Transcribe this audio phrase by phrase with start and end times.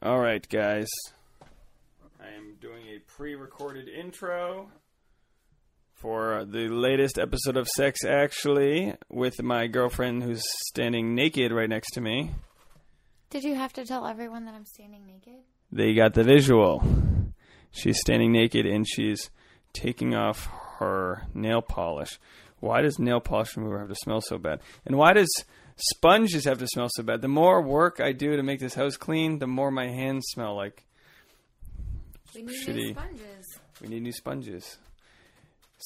[0.00, 0.86] All right, guys.
[2.20, 4.70] I am doing a pre-recorded intro
[5.92, 11.90] for the latest episode of Sex Actually with my girlfriend who's standing naked right next
[11.94, 12.30] to me.
[13.30, 15.42] Did you have to tell everyone that I'm standing naked?
[15.72, 16.80] They got the visual.
[17.72, 19.30] She's standing naked and she's
[19.72, 22.20] taking off her nail polish.
[22.60, 24.60] Why does nail polish remover have to smell so bad?
[24.86, 25.28] And why does
[25.78, 27.22] sponges have to smell so bad?
[27.22, 30.54] The more work I do to make this house clean, the more my hands smell
[30.56, 30.84] like
[32.34, 32.74] We need Shitty.
[32.74, 33.46] new sponges.
[33.82, 34.76] we need new sponges.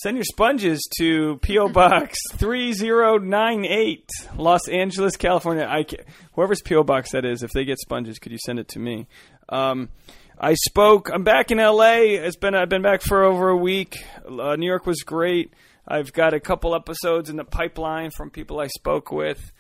[0.03, 5.67] Send your sponges to PO Box 3098, Los Angeles, California.
[5.69, 8.69] I ca- whoever's PO Box that is, if they get sponges, could you send it
[8.69, 9.07] to me?
[9.51, 9.91] Um,
[10.39, 11.11] I spoke.
[11.13, 11.97] I'm back in LA.
[12.25, 14.03] It's been I've been back for over a week.
[14.27, 15.53] Uh, New York was great.
[15.87, 19.53] I've got a couple episodes in the pipeline from people I spoke with.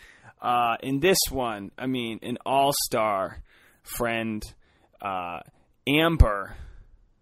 [0.42, 3.42] Uh, in this one, I mean, an all-star
[3.84, 4.42] friend,
[5.00, 5.38] uh,
[5.88, 6.54] Ambyr,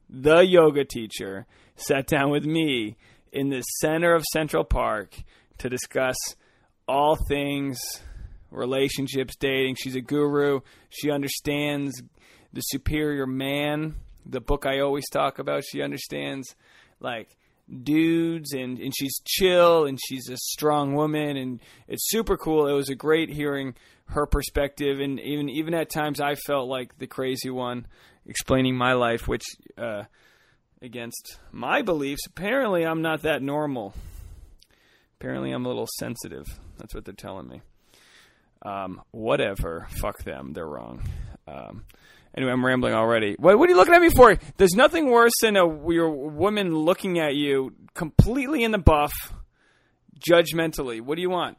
[0.09, 2.97] the yoga teacher, sat down with me
[3.31, 5.15] in the center of Central Park
[5.59, 6.17] to discuss
[6.89, 7.79] all things
[8.51, 9.77] relationships, dating.
[9.77, 10.61] She's a guru.
[10.89, 12.03] She understands
[12.53, 15.63] the superior man, the book I always talk about.
[15.65, 16.57] She understands
[17.01, 17.37] like
[17.83, 22.67] dudes and, and she's chill and she's a strong woman and it's super cool.
[22.67, 23.75] It was a great hearing
[24.07, 27.87] her perspective and even even at times I felt like the crazy one
[28.27, 29.45] explaining my life, which
[29.79, 30.05] uh,
[30.83, 33.95] against my beliefs, apparently I'm not that normal.
[35.19, 36.47] Apparently I'm a little sensitive.
[36.79, 37.63] That's what they're telling me.
[38.63, 39.87] Um, whatever.
[39.91, 40.53] Fuck them.
[40.53, 41.03] They're wrong.
[41.47, 41.85] Um,
[42.37, 43.37] anyway, I'm rambling already.
[43.39, 44.37] What, what are you looking at me for?
[44.57, 49.13] There's nothing worse than a your woman looking at you completely in the buff,
[50.29, 51.01] judgmentally.
[51.01, 51.59] What do you want?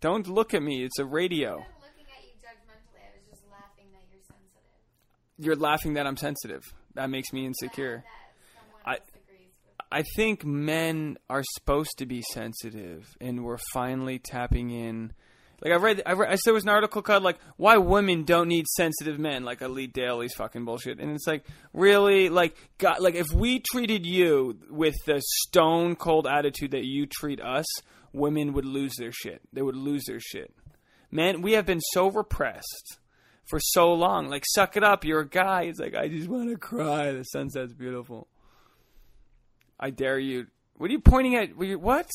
[0.00, 0.84] Don't look at me.
[0.84, 1.52] It's a radio.
[1.52, 3.00] I'm looking at you judgmentally.
[3.02, 5.38] I was just laughing that you're sensitive.
[5.38, 6.62] You're laughing that I'm sensitive.
[6.94, 8.04] That makes me insecure.
[8.84, 8.98] I-
[9.90, 15.12] I think men are supposed to be sensitive, and we're finally tapping in.
[15.62, 18.48] Like I read, I read, I there was an article called like "Why Women Don't
[18.48, 23.14] Need Sensitive Men," like Elite Daily's fucking bullshit, and it's like really like God, like
[23.14, 27.64] if we treated you with the stone cold attitude that you treat us,
[28.12, 29.40] women would lose their shit.
[29.52, 30.54] They would lose their shit.
[31.10, 32.98] Man, we have been so repressed
[33.46, 34.28] for so long.
[34.28, 35.62] Like, suck it up, you're a guy.
[35.62, 37.12] It's like I just want to cry.
[37.12, 38.28] The sunset's beautiful.
[39.80, 40.48] I dare you.
[40.76, 41.56] What are you pointing at?
[41.56, 42.10] What?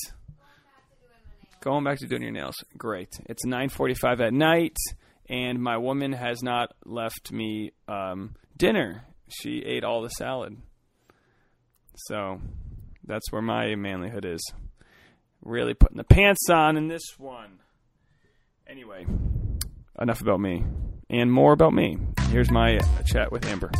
[1.61, 2.55] Going back to doing your nails.
[2.75, 3.19] Great.
[3.27, 4.75] It's 9:45 at night,
[5.29, 9.05] and my woman has not left me um, dinner.
[9.29, 10.57] She ate all the salad.
[12.07, 12.41] So
[13.05, 14.41] that's where my manlyhood is.
[15.43, 17.59] Really putting the pants on in this one.
[18.67, 19.05] Anyway,
[19.99, 20.63] enough about me,
[21.11, 21.99] and more about me.
[22.29, 23.71] Here's my chat with Ambyr.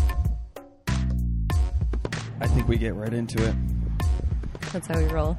[2.40, 3.56] I think we get right into it.
[4.72, 5.36] That's how we roll.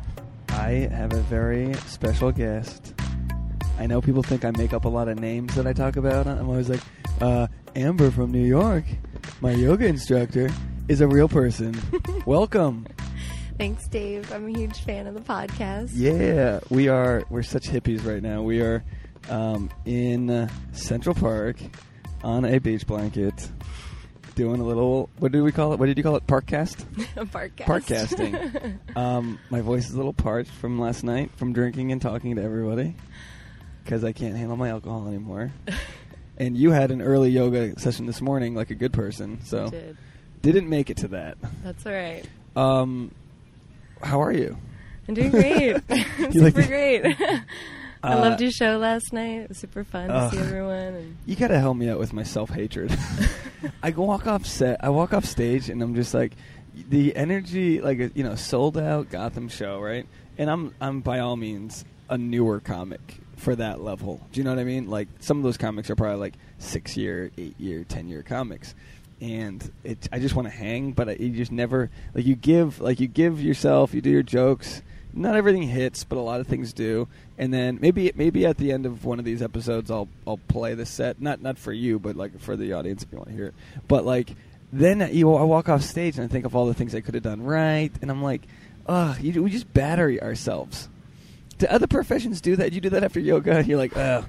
[0.53, 2.95] I have a very special guest.
[3.79, 6.27] I know people think I make up a lot of names that I talk about.
[6.27, 6.81] I'm always like,
[7.21, 8.85] uh, Ambyr from New York,
[9.41, 10.51] my yoga instructor,
[10.89, 11.75] is a real person.
[12.27, 12.87] Welcome.
[13.59, 14.31] Thanks, Dave.
[14.33, 15.91] I'm a huge fan of the podcast.
[15.95, 17.25] Yeah, we are.
[17.31, 18.43] We're such hippies right now.
[18.43, 18.85] We are
[19.31, 21.57] um, in uh, Central Park
[22.23, 23.51] on a beach blanket,
[24.35, 25.09] doing a little.
[25.19, 25.79] What do we call it?
[25.79, 26.27] What did you call it?
[26.27, 26.81] Parkcast.
[27.17, 27.67] a podcast.
[27.67, 28.79] Parkcasting.
[28.97, 32.43] um, my voice is a little parched from last night from drinking and talking to
[32.43, 32.95] everybody
[33.85, 35.53] because I can't handle my alcohol anymore.
[36.39, 39.45] and you had an early yoga session this morning, like a good person.
[39.45, 39.97] So Did.
[40.41, 41.39] didn't make it to that.
[41.63, 42.25] That's all right.
[42.57, 43.13] Um,
[44.03, 44.57] how are you?
[45.09, 45.77] I'm doing great.
[46.33, 47.17] Super great.
[48.03, 49.43] I Uh, loved your show last night.
[49.43, 50.73] It was super fun to see everyone.
[50.95, 52.97] And You gotta help me out with my self hatred.
[53.83, 54.83] I walk off set.
[54.85, 56.33] I walk off stage, and I'm just like,
[56.89, 60.07] the energy, like you know, sold out Gotham show, right?
[60.39, 64.21] And I'm I'm by all means a newer comic for that level.
[64.33, 64.89] Do you know what I mean?
[64.89, 68.75] Like some of those comics are probably like six year, eight year, ten year comics,
[69.21, 72.81] and it I just want to hang, but I, you just never like you give
[72.81, 74.83] like you give yourself, you do your jokes.
[75.15, 77.09] Not everything hits, but a lot of things do.
[77.37, 80.75] And then maybe maybe at the end of one of these episodes, I'll I'll play
[80.75, 81.21] the set.
[81.21, 83.55] Not not for you, but like for the audience if you want to hear it.
[83.89, 84.35] But like
[84.73, 87.15] then you I walk off stage and I think of all the things I could
[87.15, 88.43] have done right, and I'm like,
[88.87, 90.89] ugh, you, we just batter ourselves.
[91.59, 92.73] Do other professions do that?
[92.73, 93.59] You do that after yoga?
[93.59, 94.25] And you're like, ugh.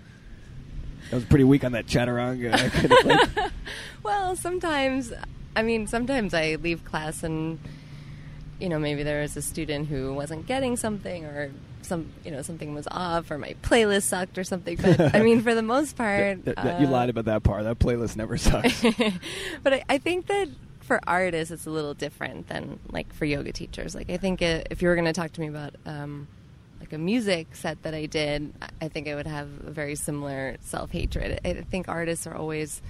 [1.11, 3.05] I was pretty weak on that chaturanga.
[3.05, 3.51] Like,
[4.03, 5.13] well, sometimes,
[5.55, 7.59] I mean, sometimes I leave class and,
[8.63, 11.51] you know, maybe there was a student who wasn't getting something or
[11.81, 14.77] some, you know, something was off or my playlist sucked or something.
[14.81, 17.65] But I mean, for the most part, th- you uh, lied about that part.
[17.65, 18.81] That playlist never sucks.
[19.63, 20.47] but I, I think that
[20.79, 23.95] for artists, it's a little different than like for yoga teachers.
[23.95, 26.29] Like I think i if you were going to talk to me about um,
[26.79, 30.55] like a music set that I did, I- think I would have a very similar
[30.61, 31.41] self hatred.
[31.43, 32.81] I think artists are always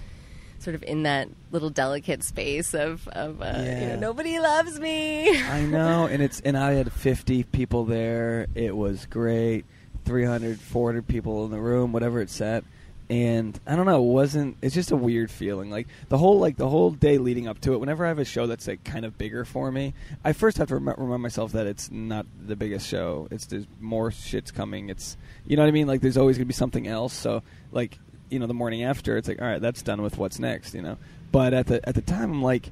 [0.63, 5.42] sort of in that little delicate space of, of uh, you know, nobody loves me.
[5.42, 8.48] I know, and it's and I had 50 people there.
[8.56, 9.65] It was great.
[10.06, 12.65] 300, 400 people in the room, whatever it said.
[13.10, 15.69] And I don't know, it wasn't it's just a weird feeling.
[15.69, 18.25] Like the whole like the whole day leading up to it, whenever I have a
[18.25, 19.94] show that's like kind of bigger for me,
[20.24, 23.27] I first have to rem- remind myself that it's not the biggest show.
[23.30, 24.89] It's there's more shit's coming.
[24.89, 25.86] It's you know what I mean?
[25.86, 27.13] Like there's always going to be something else.
[27.13, 27.44] So
[27.74, 28.00] like,
[28.33, 30.81] you know, the morning after, it's like, all right, that's done with what's next, you
[30.81, 30.97] know.
[31.31, 32.71] But at the at the time I'm like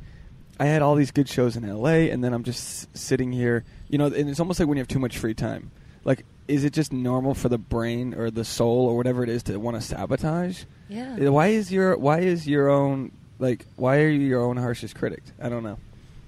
[0.59, 3.97] I had all these good shows in LA, and then I'm just sitting here, you
[3.97, 5.71] know, and it's almost like when you have too much free time.
[6.03, 9.41] Like, is it just normal for the brain or the soul or whatever it is
[9.43, 10.63] to want to sabotage?
[10.89, 11.29] yeah.
[11.29, 15.23] Why is your Why is your own like Why are you your own harshest critic?
[15.41, 15.77] I don't know.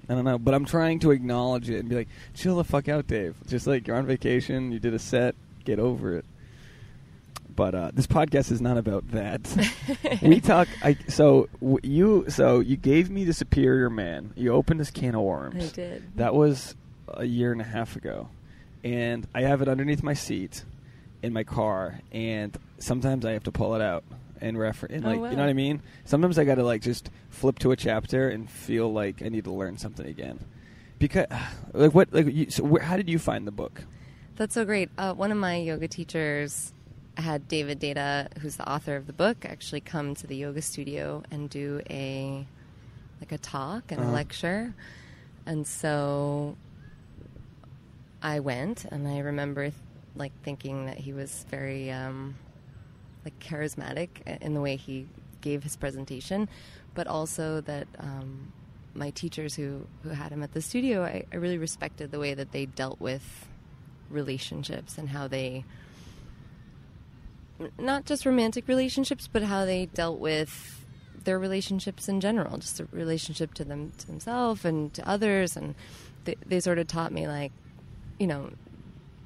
[0.08, 2.88] I don't know, but I'm trying to acknowledge it and be like, chill the fuck
[2.88, 3.36] out, Dave.
[3.46, 5.34] Just like you're on vacation, you did a set,
[5.64, 6.24] get over it.
[7.56, 9.40] But uh, this podcast is not about that.
[10.22, 10.68] we talk.
[10.82, 14.32] I so w- you so you gave me the Superior Man.
[14.36, 15.64] You opened this can of worms.
[15.64, 16.02] I did.
[16.16, 16.74] That was
[17.08, 18.28] a year and a half ago,
[18.82, 20.64] and I have it underneath my seat
[21.22, 24.04] in my car, and sometimes I have to pull it out
[24.40, 25.80] and refer and Oh, like you know what I mean.
[26.04, 29.44] Sometimes I got to like just flip to a chapter and feel like I need
[29.44, 30.40] to learn something again.
[30.98, 31.26] Because
[31.72, 33.82] like what like you, so where, how did you find the book?
[34.36, 34.90] That's so great.
[34.98, 36.72] Uh, one of my yoga teachers
[37.16, 41.22] had David Deida, who's the author of the book, actually come to the yoga studio
[41.30, 42.46] and do a
[43.20, 44.10] like a talk and Uh-huh.
[44.10, 44.74] a lecture.
[45.46, 46.56] And so
[48.22, 49.70] I went, and I remember
[50.16, 52.36] like thinking that he was very um,
[53.24, 54.08] like charismatic
[54.40, 55.06] in the way he
[55.40, 56.48] gave his presentation,
[56.94, 58.52] but also that um,
[58.94, 62.34] my teachers who who had him at the studio, I, I really respected the way
[62.34, 63.46] that they dealt with
[64.10, 65.64] relationships and how they
[67.78, 70.84] not just romantic relationships, but how they dealt with
[71.24, 75.74] their relationships in general, just the relationship to them to themselves and to others, and
[76.24, 77.52] they, they sort of taught me like,
[78.18, 78.50] you know,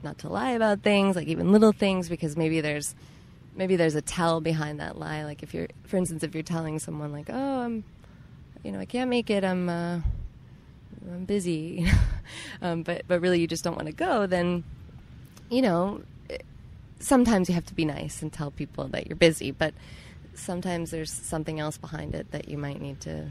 [0.03, 2.95] not to lie about things, like even little things, because maybe there's
[3.57, 5.25] maybe there's a tell behind that lie.
[5.25, 7.85] Like if you're, for instance, if you're telling someone like, oh, I'm,
[8.63, 10.01] you know, I can't make it, I'm, uh,
[11.11, 11.87] I'm busy,
[12.63, 14.63] um, but but really you just don't want to go, then,
[15.51, 16.03] you know,
[17.00, 19.75] sometimes you have to be nice and tell people that you're busy, but
[20.35, 23.31] sometimes there's something else behind it that you might need to.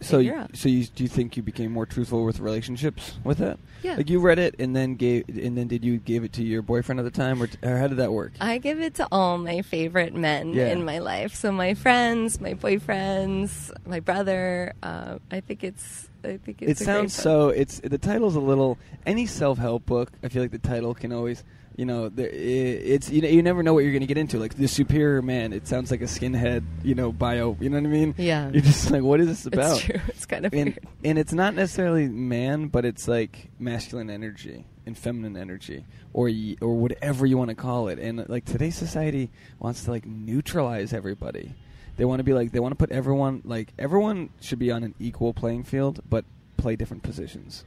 [0.00, 0.56] So, figure you, out.
[0.56, 3.56] so you, do you think you became more truthful with relationships with that?
[3.84, 3.94] Yeah.
[3.94, 6.60] Like you read it and then gave, and then did you give it to your
[6.60, 8.32] boyfriend at the time, or, t- or how did that work?
[8.40, 10.68] I give it to all my favorite men Yeah.
[10.72, 11.36] in my life.
[11.36, 14.72] So my friends, my boyfriends, my brother.
[14.82, 16.08] Uh, I think it's.
[16.24, 16.80] I think it's.
[16.80, 17.48] it sounds so.
[17.48, 18.78] It's the title's a little.
[19.06, 21.42] Any self help book, I feel like the title can always.
[21.74, 24.38] You know, there, it's you know you never know what you're going to get into.
[24.38, 27.56] Like the superior man, it sounds like a skinhead, you know, bio.
[27.60, 28.14] You know what I mean?
[28.18, 28.50] Yeah.
[28.52, 29.76] You're just like, what is this about?
[29.78, 30.00] It's true.
[30.08, 30.78] It's kind of and weird.
[31.02, 36.56] and it's not necessarily man, but it's like masculine energy and feminine energy, or y-
[36.60, 37.98] or whatever you want to call it.
[37.98, 41.54] And like today's society wants to like neutralize everybody.
[42.02, 44.82] They want to be like they want to put everyone like everyone should be on
[44.82, 46.24] an equal playing field, but
[46.56, 47.64] play different positions.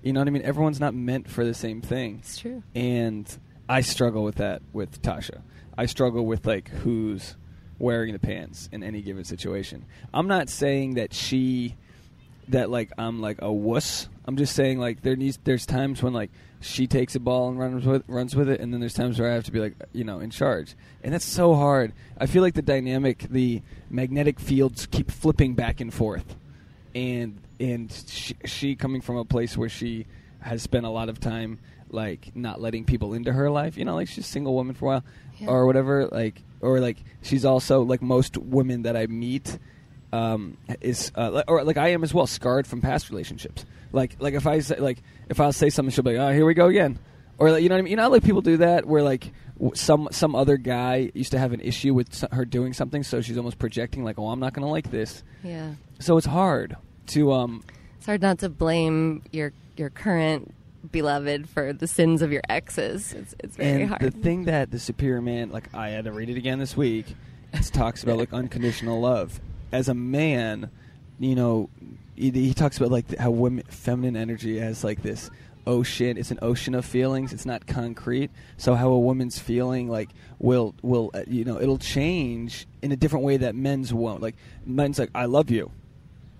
[0.00, 0.42] You know what I mean?
[0.42, 2.62] Everyone's not meant for the same thing It's true.
[2.76, 3.26] and
[3.68, 5.40] I struggle with that with Tasha.
[5.76, 7.34] I struggle with like who's
[7.80, 9.86] wearing the pants in any given situation.
[10.12, 11.74] I'm not saying that she
[12.50, 14.08] that like I'm like a wuss.
[14.24, 16.30] I'm just saying like there needs there's times when like
[16.64, 19.30] she takes a ball and runs with runs with it, and then there's times where
[19.30, 21.92] I have to be like uh, you know in charge, and that's so hard.
[22.18, 26.36] I feel like the dynamic, the magnetic fields keep flipping back and forth,
[26.94, 30.06] and and she, she coming from a place where she
[30.40, 31.58] has spent a lot of time
[31.90, 33.76] like not letting people into her life.
[33.76, 35.04] You know, like she's a single woman for a while
[35.38, 35.48] Yeah.
[35.48, 36.06] or whatever.
[36.06, 39.58] Like or like she's also like most women that I meet
[40.14, 43.64] um, is uh, or like I am as well, scarred from past relationships.
[43.92, 46.46] Like like if I say like if I'll say something, she'll be like, oh, here
[46.46, 46.98] we go again.
[47.36, 47.90] Or like, you know what I mean?
[47.90, 49.32] You know, how, like people do that where like
[49.74, 53.36] some some other guy used to have an issue with her doing something, so she's
[53.36, 55.24] almost projecting like, oh, I'm not going to like this.
[55.42, 55.72] Yeah.
[55.98, 56.76] So it's hard
[57.08, 57.64] to um
[57.96, 60.54] It's hard not to blame your your current
[60.92, 63.12] beloved for the sins of your exes.
[63.14, 64.00] It's it's very and hard.
[64.02, 67.16] the thing that the superior man like i had to read it again this week
[67.54, 69.40] it talks about like unconditional love
[69.72, 70.70] as a man
[71.18, 71.70] you know,
[72.16, 75.30] he, he talks about like how women, feminine energy has like this
[75.66, 76.18] ocean.
[76.18, 77.32] It's an ocean of feelings.
[77.32, 78.30] It's not concrete.
[78.56, 82.96] So how a woman's feeling like will will uh, you know it'll change in a
[82.96, 84.22] different way that men's won't.
[84.22, 85.70] Like men's like I love you.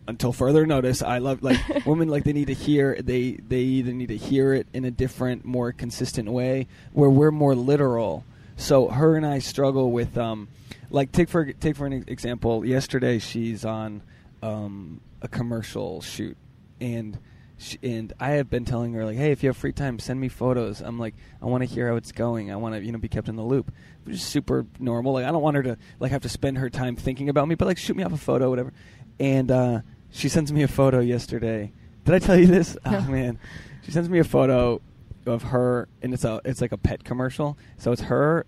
[0.06, 3.92] Until further notice, I love like women like they need to hear they they either
[3.92, 8.24] need to hear it in a different, more consistent way where we're more literal.
[8.56, 10.48] So her and I struggle with um
[10.94, 12.64] like take for take for an example.
[12.64, 14.02] Yesterday she's on
[14.42, 16.36] um, a commercial shoot,
[16.80, 17.18] and
[17.58, 20.20] she, and I have been telling her like, hey, if you have free time, send
[20.20, 20.80] me photos.
[20.80, 22.52] I'm like, I want to hear how it's going.
[22.52, 23.72] I want to you know be kept in the loop.
[24.04, 25.14] Which is super normal.
[25.14, 27.56] Like I don't want her to like have to spend her time thinking about me,
[27.56, 28.72] but like shoot me off a photo, whatever.
[29.18, 31.72] And uh, she sends me a photo yesterday.
[32.04, 32.76] Did I tell you this?
[32.86, 33.40] Oh man,
[33.82, 34.80] she sends me a photo
[35.26, 37.58] of her, and it's a it's like a pet commercial.
[37.78, 38.46] So it's her,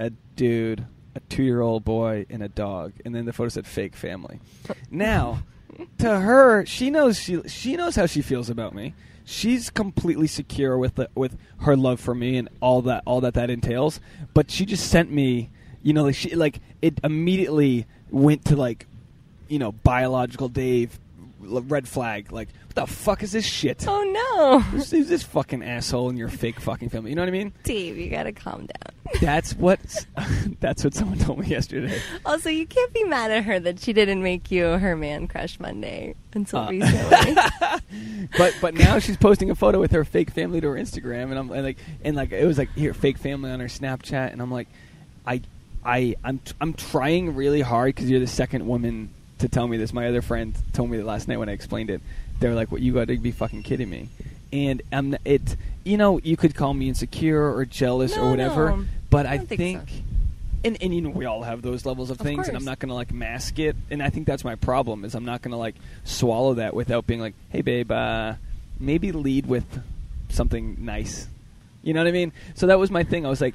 [0.00, 0.84] a dude,
[1.16, 4.38] a two year old boy, and a dog, and then the photo said fake family.
[4.90, 5.42] Now,
[5.98, 8.94] to her, she knows she she knows how she feels about me.
[9.24, 13.34] She's completely secure with the, with her love for me and all that all that
[13.34, 13.98] that entails.
[14.34, 15.50] But she just sent me,
[15.82, 18.86] you know, like she like it immediately went to like,
[19.48, 21.00] you know, biological Dave,
[21.46, 22.32] red flag.
[22.32, 23.84] Like, what the fuck is this shit?
[23.88, 27.10] Oh no, Who's who's this fucking asshole in your fake fucking family?
[27.10, 27.52] You know what I mean?
[27.64, 28.94] Dave, you gotta calm down.
[29.20, 29.78] That's what
[30.60, 32.00] that's what someone told me yesterday.
[32.24, 35.60] Also, you can't be mad at her that she didn't make you her man crush
[35.60, 36.70] Monday until Uh.
[36.70, 37.36] recently.
[38.36, 41.38] But but now she's posting a photo with her fake family to her Instagram, and
[41.38, 44.42] I'm and like and like it was like here fake family on her Snapchat, and
[44.42, 44.66] I'm like,
[45.24, 45.40] I
[45.84, 49.92] I I'm I'm trying really hard because you're the second woman to tell me this.
[49.92, 52.00] My other friend told me that last night when I explained it.
[52.40, 54.08] They were like, "What you got to be fucking kidding me?"
[54.52, 58.70] And um, it you know you could call me insecure or jealous No, or whatever,
[58.70, 58.84] no.
[59.10, 59.94] but I I, don't think so.
[60.64, 62.78] and, and you know we all have those levels of, Of things, and I'm not
[62.78, 63.74] gonna like mask it.
[63.90, 65.74] And I think that's my problem is I'm not gonna like
[66.04, 68.34] swallow that without being like, hey babe, uh,
[68.78, 69.64] maybe lead with
[70.28, 71.26] something nice.
[71.82, 72.32] You know what I mean?
[72.54, 73.24] So that was my thing.
[73.24, 73.54] I was like,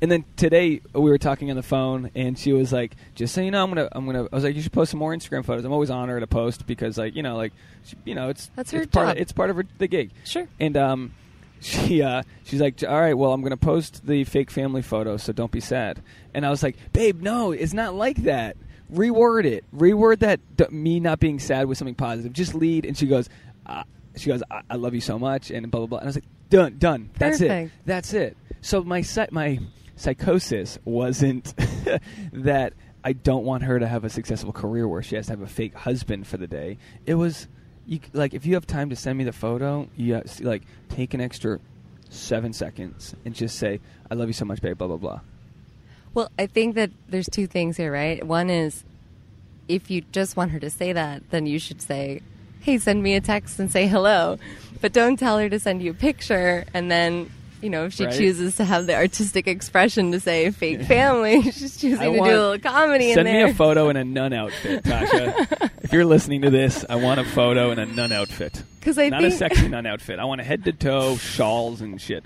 [0.00, 3.40] and then today we were talking on the phone, and she was like, just so
[3.40, 4.24] you know, I'm gonna, I'm gonna.
[4.32, 5.64] I was like, you should post some more Instagram photos.
[5.64, 7.52] I'm always on her to post because like you know like,
[7.84, 9.08] she, you know it's That's her it's part.
[9.10, 10.10] Of, it's part of her, the gig.
[10.24, 10.46] Sure.
[10.60, 11.14] And um,
[11.60, 15.32] she uh, she's like, all right, well, I'm gonna post the fake family photo, so
[15.32, 16.02] don't be sad.
[16.34, 18.56] And I was like, babe, no, it's not like that.
[18.92, 19.64] Reword it.
[19.76, 22.32] Reword that d- me not being sad with something positive.
[22.32, 22.86] Just lead.
[22.86, 23.28] And she goes,
[23.66, 23.82] uh,
[24.16, 25.98] she goes, I-, I love you so much, and blah blah blah.
[25.98, 27.10] And I was like, done, done.
[27.18, 27.70] That's it.
[27.84, 28.36] That's it.
[28.60, 29.58] So my set my
[29.98, 31.54] psychosis wasn't
[32.32, 32.72] that
[33.04, 35.46] I don't want her to have a successful career where she has to have a
[35.46, 36.78] fake husband for the day.
[37.06, 37.48] It was
[37.86, 41.20] you like if you have time to send me the photo, you like take an
[41.20, 41.58] extra
[42.10, 45.20] seven seconds and just say, "I love you so much, babe." Blah blah blah.
[46.14, 48.24] Well, I think that there's two things here, right?
[48.24, 48.84] One is
[49.68, 52.22] if you just want her to say that, then you should say,
[52.60, 54.38] hey, send me a text and say hello.
[54.80, 57.30] But don't tell her to send you a picture and then.
[57.60, 58.14] You know, if she Right.
[58.14, 62.30] chooses to have the artistic expression to say fake family, she's choosing I to want-
[62.30, 65.70] do a little comedy Send me a photo in a nun outfit, Tasha.
[65.82, 68.62] if you're listening to this, I want a photo in a nun outfit.
[68.78, 70.18] Because I Not think a sexy nun outfit.
[70.20, 72.24] I want a head to toe shawls and shit.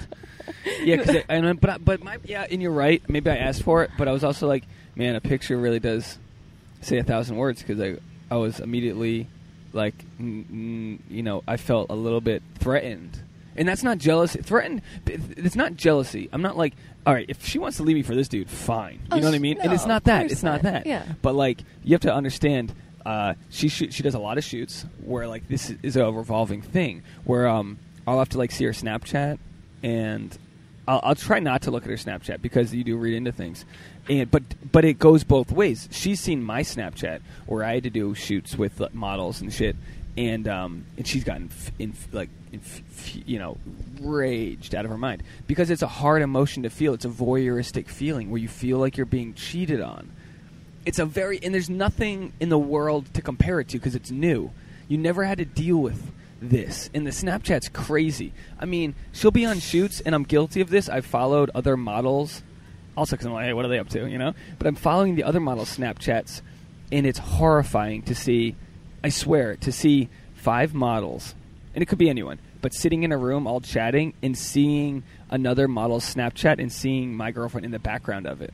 [0.83, 3.03] Yeah, cause it, and, but I- but my yeah, and you're right.
[3.09, 6.19] Maybe I asked for it, but I was also like, man, a picture really does
[6.83, 7.97] say a thousand words because I
[8.31, 9.29] I was immediately
[9.73, 13.19] like, mm, mm, you know, I felt a little bit threatened,
[13.57, 14.41] and that's not jealousy.
[14.43, 16.29] Threatened, it's not jealousy.
[16.33, 16.75] I'm not like,
[17.07, 18.95] all right, if she wants to leave me for this dude, fine.
[18.95, 19.61] You Oh, know what I sh- mean?
[19.61, 20.31] and it's not that.
[20.31, 20.87] It's not that.
[20.87, 21.05] Yeah.
[21.23, 22.73] But like, you have to understand.
[23.05, 26.05] Uh, she shoot, she does a lot of shoots where like this is, is a
[26.11, 29.39] revolving thing where um I'll have to like see her Snapchat
[29.83, 30.39] and
[30.87, 33.65] I'll, I'll try not to look at her Snapchat because you do read into things,
[34.09, 35.89] and but but it goes both ways.
[35.91, 39.75] She's seen my Snapchat where I had to do shoots with like, models and shit,
[40.17, 43.57] and um and she's gotten f- like f- you know
[44.01, 46.95] raged out of her mind because it's a hard emotion to feel.
[46.95, 50.11] It's a voyeuristic feeling where you feel like you're being cheated on.
[50.85, 54.11] It's a very and there's nothing in the world to compare it to because it's
[54.11, 54.51] new.
[54.89, 58.33] You never had to deal with this, and the Snapchat's crazy.
[58.59, 60.89] I mean, she'll be on shoots, and I'm guilty of this.
[60.89, 62.43] I've followed other models,
[62.97, 64.35] also because I'm like, hey, what are they up to, you know?
[64.59, 66.43] But I'm following the other models' Snapchats,
[66.91, 68.57] and it's horrifying to see.
[69.05, 71.35] I swear to see five models,
[71.75, 75.67] and it could be anyone, but sitting in a room all chatting and seeing another
[75.69, 78.53] model's Snapchat and seeing my girlfriend in the background of it,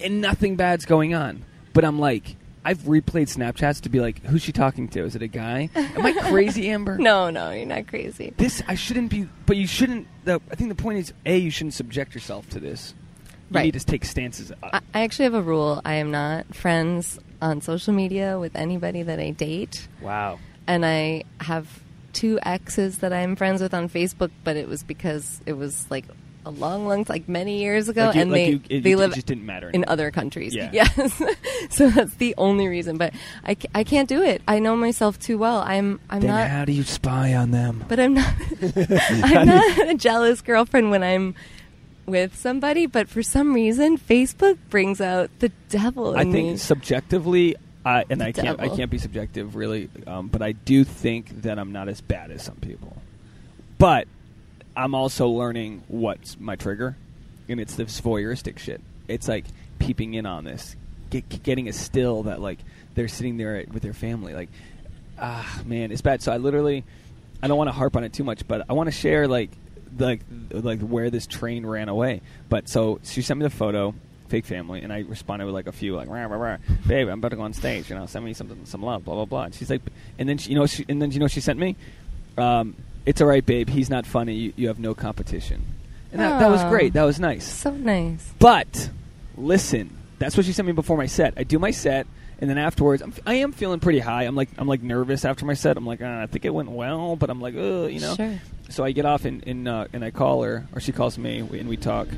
[0.00, 1.44] and nothing bad's going on.
[1.72, 5.04] But I'm like, I've replayed Snapchats to be like, who's she talking to?
[5.04, 5.68] Is it a guy?
[5.74, 6.98] Am I crazy, Ambyr?
[6.98, 8.32] no, no, you're not crazy.
[8.36, 10.06] This I shouldn't be, but you shouldn't.
[10.24, 12.94] The, I think the point is, a you shouldn't subject yourself to this.
[13.50, 13.64] You Right.
[13.64, 14.50] need to take stances.
[14.50, 15.82] Uh, I, I actually have a rule.
[15.84, 19.86] I am not friends on social media with anybody that I date.
[20.00, 20.38] Wow.
[20.66, 21.66] And I have
[22.12, 26.06] two exes that I'm friends with on Facebook, but it was because it was like
[26.46, 28.92] a long, long, like many years ago, Like you- and like they you- it- they
[28.92, 30.54] it live just didn't matter in other countries.
[30.54, 30.70] Yeah.
[30.72, 31.22] Yes,
[31.70, 32.96] so that's the only reason.
[32.98, 34.42] But I, ca- I can't do it.
[34.48, 35.58] I know myself too well.
[35.58, 36.48] I'm I'm then not.
[36.48, 37.84] how do you spy on them?
[37.88, 38.32] but I'm not.
[39.24, 41.34] I'm not a jealous girlfriend when I'm
[42.06, 42.86] with somebody.
[42.86, 46.16] But for some reason, Facebook brings out the devil.
[46.16, 46.56] I think me.
[46.56, 51.42] subjectively, uh, and I can't I can't be subjective really, um, but I do think
[51.42, 52.96] that I'm not as bad as some people.
[53.78, 54.08] But
[54.76, 56.96] I'm also learning what's my trigger,
[57.48, 58.80] and it's this voyeuristic shit.
[59.08, 59.44] It's like
[59.78, 60.76] peeping in on this,
[61.10, 62.58] get, getting a still that like
[62.94, 64.34] they're sitting there with their family.
[64.34, 64.48] Like,
[65.18, 66.22] ah, man, it's bad.
[66.22, 66.84] So I literally,
[67.42, 69.50] I don't want to harp on it too much, but I want to share like,
[69.98, 70.20] like,
[70.50, 72.20] like where this train ran away.
[72.48, 73.94] But so she sent me the photo,
[74.28, 77.18] fake family, and I responded with like a few like, rah, rah, rah, babe, I'm
[77.18, 77.90] about to go on stage.
[77.90, 79.42] You know, send me something, some love, blah blah blah.
[79.44, 79.82] And she's like,
[80.18, 81.76] and then she, you know, she, and then you know, what she sent me.
[82.36, 82.74] Um,
[83.06, 83.68] it's all right, babe.
[83.68, 84.34] He's not funny.
[84.34, 85.64] You, you have no competition.
[86.12, 86.92] And that, that was great.
[86.92, 87.44] That was nice.
[87.44, 88.32] so nice.
[88.38, 88.90] But
[89.36, 91.34] listen, that's what she sent me before my set.
[91.36, 92.06] I do my set,
[92.40, 94.24] and then afterwards, I'm, I am feeling pretty high.
[94.24, 95.76] I'm like I'm like nervous after my set.
[95.76, 98.14] I'm like uh, I think it went well, but I'm like uh, you know.
[98.14, 98.40] Sure.
[98.70, 101.38] So I get off and and, uh, and I call her, or she calls me,
[101.40, 102.08] and we talk.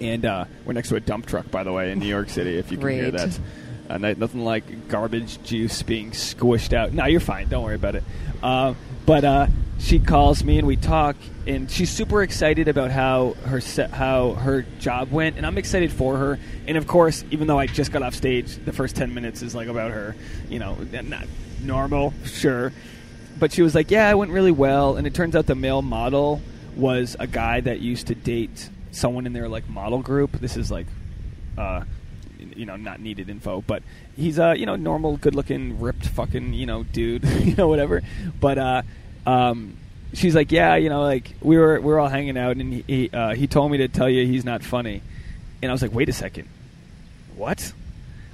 [0.00, 2.58] And uh, we're next to a dump truck, by the way, in New York City.
[2.58, 3.40] If you can hear that,
[3.88, 6.92] uh, nothing like garbage juice being squished out.
[6.92, 7.48] No, you're fine.
[7.48, 8.04] Don't worry about it.
[8.42, 8.74] Uh,
[9.06, 9.46] but uh,
[9.78, 11.16] she calls me and we talk,
[11.46, 15.92] and she's super excited about how her set, how her job went, and I'm excited
[15.92, 16.38] for her.
[16.66, 19.54] And of course, even though I just got off stage, the first ten minutes is
[19.54, 20.16] like about her.
[20.48, 21.26] You know, not
[21.62, 22.72] normal, sure.
[23.38, 25.82] But she was like, "Yeah, it went really well." And it turns out the male
[25.82, 26.40] model
[26.74, 30.32] was a guy that used to date someone in their like model group.
[30.32, 30.86] This is like
[31.58, 31.84] uh,
[32.38, 33.82] you know, not needed info, but
[34.16, 38.02] he's a you know normal, good-looking, ripped, fucking you know dude, you know whatever.
[38.40, 38.82] But uh,
[39.26, 39.76] um,
[40.14, 42.84] she's like, yeah, you know, like we were we were all hanging out, and he
[42.86, 45.02] he, uh, he told me to tell you he's not funny,
[45.62, 46.48] and I was like, wait a second,
[47.34, 47.72] what?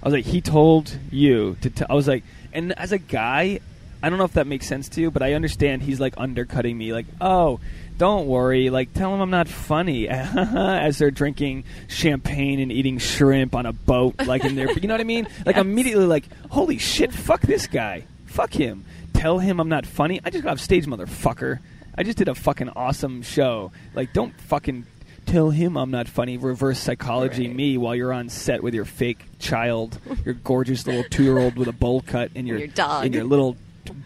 [0.03, 1.71] I was like, he told you to.
[1.71, 1.85] T-.
[1.89, 3.61] I was like, and as a guy,
[4.03, 6.77] I don't know if that makes sense to you, but I understand he's like undercutting
[6.77, 6.93] me.
[6.93, 7.61] Like, oh,
[7.99, 8.69] don't worry.
[8.69, 10.09] Like, tell him I'm not funny.
[10.09, 14.73] As they're drinking champagne and eating shrimp on a boat, like in there.
[14.73, 15.29] You know what I mean?
[15.47, 18.05] Like, immediately, like, holy shit, fuck this guy.
[18.27, 18.85] Fuck him.
[19.15, 20.21] Tell him I'm not funny.
[20.25, 21.59] I just got off stage, motherfucker.
[21.97, 23.71] I just did a fucking awesome show.
[23.95, 24.87] Like, don't fucking
[25.27, 26.37] tell him I'm not funny.
[26.39, 27.55] Reverse psychology Right.
[27.57, 31.57] me while you're on set with your fake child, your gorgeous little two year old
[31.57, 33.05] with a bowl cut, and your Your dog.
[33.05, 33.57] and your little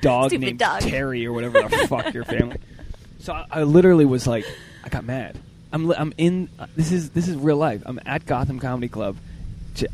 [0.03, 0.81] dog Stupid named dog.
[0.81, 2.57] Terry or whatever the fuck your family.
[3.21, 4.45] So I, I literally was like,
[4.85, 5.38] I got mad.
[5.73, 6.49] I'm li- I'm in.
[6.59, 7.83] Uh, this is this is real life.
[7.87, 9.16] I'm at Gotham Comedy Club,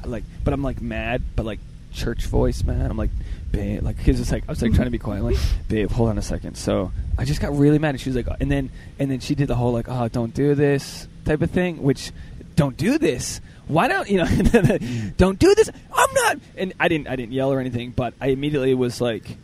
[0.05, 1.59] like, but I'm like mad, but like
[1.93, 2.91] church voice, man.
[2.91, 3.11] I'm like,
[3.51, 5.37] babe, like, cause it's like I was like trying to be quiet, like,
[5.69, 6.57] babe, hold on a second.
[6.57, 9.35] So I just got really mad, and she was like, and then and then she
[9.35, 12.13] did the whole like, oh, don't do this type of thing, which
[12.57, 13.41] don't do this.
[13.69, 14.27] Why don't you know?
[15.17, 15.71] don't do this.
[15.95, 16.39] I'm not.
[16.57, 17.09] And I didn't.
[17.09, 19.37] I didn't yell or anything, but I immediately was like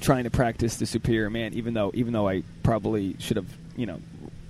[0.00, 3.86] trying to practice the superior man, even though even though I probably should have you
[3.86, 4.00] know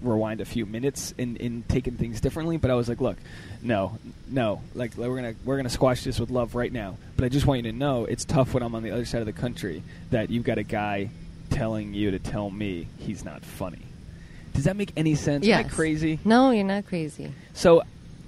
[0.02, 2.56] rewind a few minutes and, and taken things differently.
[2.56, 3.16] But I was like, look,
[3.62, 6.96] no, no, like we're gonna we're gonna squash this with love right now.
[7.16, 9.20] But I just want you to know it's tough when I'm on the other side
[9.20, 11.10] of the country that you've got a guy
[11.50, 13.82] telling you to tell me he's not funny.
[14.54, 15.46] Does that make any sense?
[15.46, 16.18] Am I crazy?
[16.24, 17.32] No, you're not crazy.
[17.54, 17.82] So,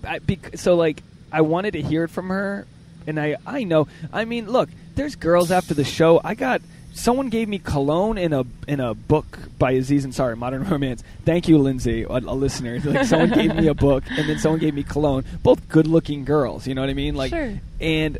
[0.04, 2.66] I, bec- so like I wanted to hear it from her,
[3.06, 3.88] and I I know.
[4.12, 6.20] I mean, look, there's girls after the show.
[6.22, 6.62] I got
[6.94, 11.02] someone gave me cologne in a in a book by Aziz Ansari, Modern Romance.
[11.24, 12.78] Thank you, Lindsay, a, a listener.
[12.80, 15.24] Like someone gave me a book, and then someone gave me cologne.
[15.42, 16.66] Both good-looking girls.
[16.66, 17.14] You know what I mean?
[17.14, 17.58] Like, Sure.
[17.80, 18.18] and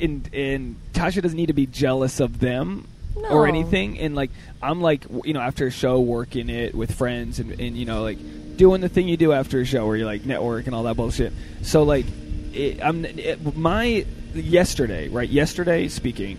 [0.00, 2.88] and and Tasha doesn't need to be jealous of them.
[3.30, 7.38] Or anything, and like I'm like you know after a show working it with friends
[7.38, 8.18] and, and you know like
[8.56, 10.96] doing the thing you do after a show where you like network and all that
[10.96, 11.32] bullshit.
[11.62, 12.06] So like,
[12.52, 15.28] it, I'm it, my yesterday, right?
[15.28, 16.38] Yesterday speaking,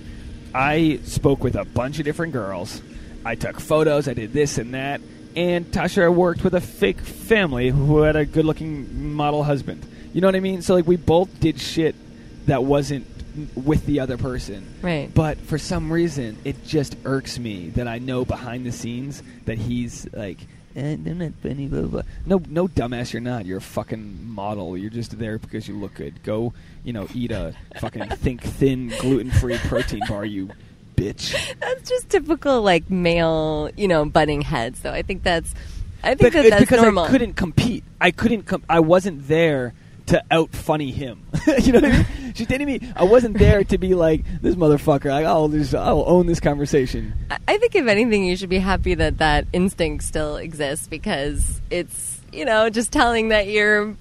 [0.55, 2.81] I spoke with a bunch of different girls.
[3.25, 4.07] I took photos.
[4.07, 5.01] I did this and that.
[5.35, 9.85] And Tasha worked with a fake family who had a good-looking model husband.
[10.13, 10.61] You know what I mean?
[10.61, 11.93] So like, we both did shit
[12.45, 13.05] that wasn't
[13.53, 14.65] with the other person.
[14.81, 15.13] Right.
[15.13, 19.57] But for some reason, it just irks me that I know behind the scenes that
[19.57, 20.37] he's like,
[20.75, 22.01] eh, I'm not funny, blah, blah, blah.
[22.25, 23.45] No, no, dumbass, you're not.
[23.45, 24.77] You're a fucking model.
[24.77, 26.21] You're just there because you look good.
[26.23, 30.49] Go, you know, eat a fucking think thin, gluten free protein bar, you
[30.95, 31.35] bitch.
[31.59, 34.81] That's just typical, like male, you know, butting heads.
[34.81, 35.53] Though I think that's,
[36.03, 37.05] I think But that it's that's because normal.
[37.05, 37.83] I couldn't compete.
[37.99, 38.43] I couldn't.
[38.43, 39.73] Com- I wasn't there
[40.07, 41.21] to out funny him.
[41.63, 42.33] you know what I mean?
[42.35, 42.79] She's dating me.
[42.95, 45.05] I wasn't there to be like this motherfucker.
[45.09, 47.13] Like, I'll just I'll own this conversation.
[47.31, 51.61] I- I think if anything, you should be happy that that instinct still exists because
[51.69, 53.95] it's you know just telling that you're.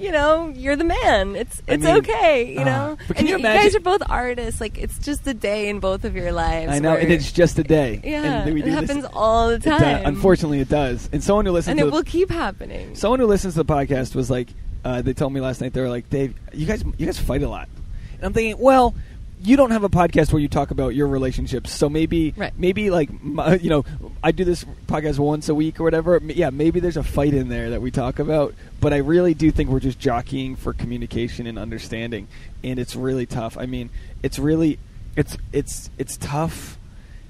[0.00, 1.34] You know, you're the man.
[1.34, 2.52] It's I it's mean, okay.
[2.54, 4.60] You uh, know, but can and you y- guys are both artists.
[4.60, 6.70] Like it's just a day in both of your lives.
[6.70, 8.00] I know, and it's just a day.
[8.04, 10.06] yeah, and we it do this- happens all the it do- time.
[10.06, 11.10] unfortunately, it does.
[11.12, 12.94] And someone who listens and to it will keep happening.
[12.94, 14.50] someone who listens to the podcast was like,
[14.84, 17.42] uh, they told me last night they were like, Dave, you guys, you guys fight
[17.42, 17.68] a lot,
[18.16, 18.94] and I'm thinking, well.
[19.40, 22.52] You don't have a podcast where you talk about your relationships, so maybe, Right.
[22.58, 23.84] maybe like, my, you know,
[24.20, 26.20] I do this podcast once a week or whatever.
[26.24, 29.52] Yeah, maybe there's a fight in there that we talk about, but I really do
[29.52, 32.26] think we're just jockeying for communication and understanding,
[32.64, 33.56] and it's really tough.
[33.56, 33.90] I mean,
[34.24, 34.80] it's really,
[35.14, 36.76] it's it's it's tough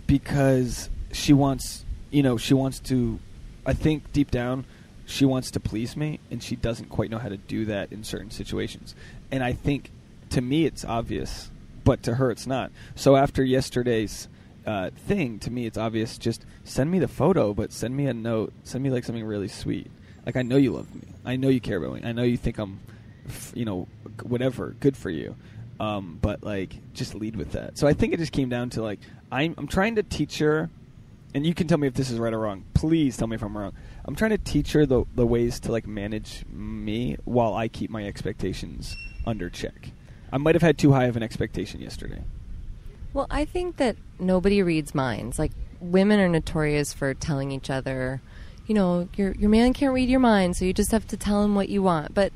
[0.06, 3.18] because she wants you know she wants to
[3.66, 4.64] i think deep down
[5.08, 8.04] she wants to please me and she doesn't quite know how to do that in
[8.04, 8.94] certain situations.
[9.30, 9.90] And i think
[10.30, 11.50] to me it's obvious
[11.84, 12.70] but to her it's not.
[12.94, 14.28] So after yesterday's
[14.66, 18.12] uh, thing to me it's obvious just send me the photo but send me a
[18.12, 19.90] note send me like something really sweet.
[20.26, 21.02] Like i know you love me.
[21.24, 22.02] I know you care about me.
[22.04, 22.78] I know you think i'm
[23.26, 23.88] f- you know
[24.22, 25.36] whatever good for you.
[25.80, 27.78] Um, but like just lead with that.
[27.78, 29.00] So i think it just came down to like
[29.32, 30.68] I'm, I'm trying to teach her
[31.34, 32.64] and you can tell me if this is right or wrong.
[32.74, 33.72] Please tell me if i'm wrong
[34.08, 37.90] i'm trying to teach her the, the ways to like manage me while i keep
[37.90, 39.90] my expectations under check
[40.32, 42.22] i might have had too high of an expectation yesterday
[43.14, 45.38] Well, I think that nobody reads minds.
[45.38, 48.20] Like women are notorious for telling each other,
[48.66, 51.42] you know, your your man can't read your mind, so you just have to tell
[51.42, 52.14] him what you want.
[52.14, 52.32] But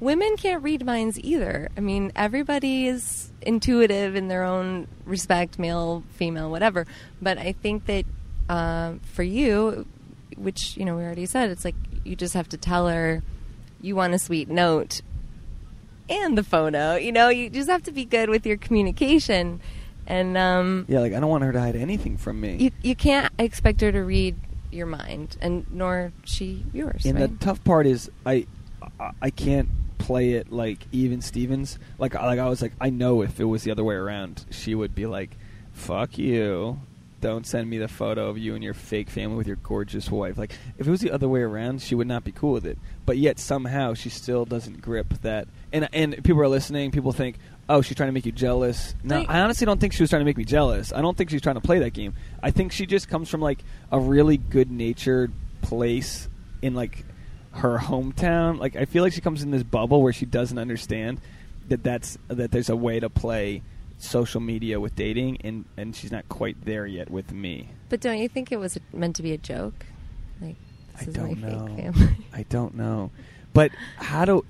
[0.00, 1.68] women can't read minds either.
[1.76, 6.86] I mean, everybody is intuitive in their own respect, male, female, whatever.
[7.20, 8.04] But I think that
[8.48, 9.86] uh, for you,
[10.38, 13.22] which you know we already said, it's like you just have to tell her
[13.80, 15.02] you want a sweet note
[16.08, 16.96] and the photo.
[16.96, 19.60] You know, you just have to be good with your communication,
[20.06, 22.94] and um, yeah like i don't want her to hide anything from me you you
[22.94, 24.36] can't expect her to read
[24.74, 27.04] your mind, and nor she yours.
[27.06, 27.30] And right?
[27.30, 28.46] the tough part is I,
[29.00, 29.68] I I can't
[29.98, 31.78] play it like even Stevens.
[31.98, 34.74] Like like I was like I know if it was the other way around, she
[34.74, 35.36] would be like,
[35.72, 36.80] "Fuck you."
[37.24, 40.36] Don't send me the photo of you and your fake family with your gorgeous wife.
[40.36, 42.76] Like, if it was the other way around, she would not be cool with it.
[43.06, 45.48] But yet, somehow, she still doesn't grip that.
[45.72, 46.90] And and people are listening.
[46.90, 48.94] People think, oh, she's trying to make you jealous.
[49.02, 49.24] No.
[49.26, 50.92] I honestly don't think she was trying to make me jealous.
[50.92, 52.12] I don't think she's trying to play that game.
[52.42, 55.32] I think she just comes from like a really good natured
[55.62, 56.28] place
[56.60, 57.06] in like
[57.52, 58.58] her hometown.
[58.58, 61.22] Like I feel like she comes in this bubble where she doesn't understand
[61.68, 63.62] that that's that there's a way to play
[64.04, 67.68] social media with dating, and and she's not quite there yet with me.
[67.88, 69.86] but don't you think it was meant to be a joke?
[70.40, 70.56] Like
[71.00, 71.92] I don't know.
[72.32, 73.10] I don't know,
[73.52, 74.44] but how do?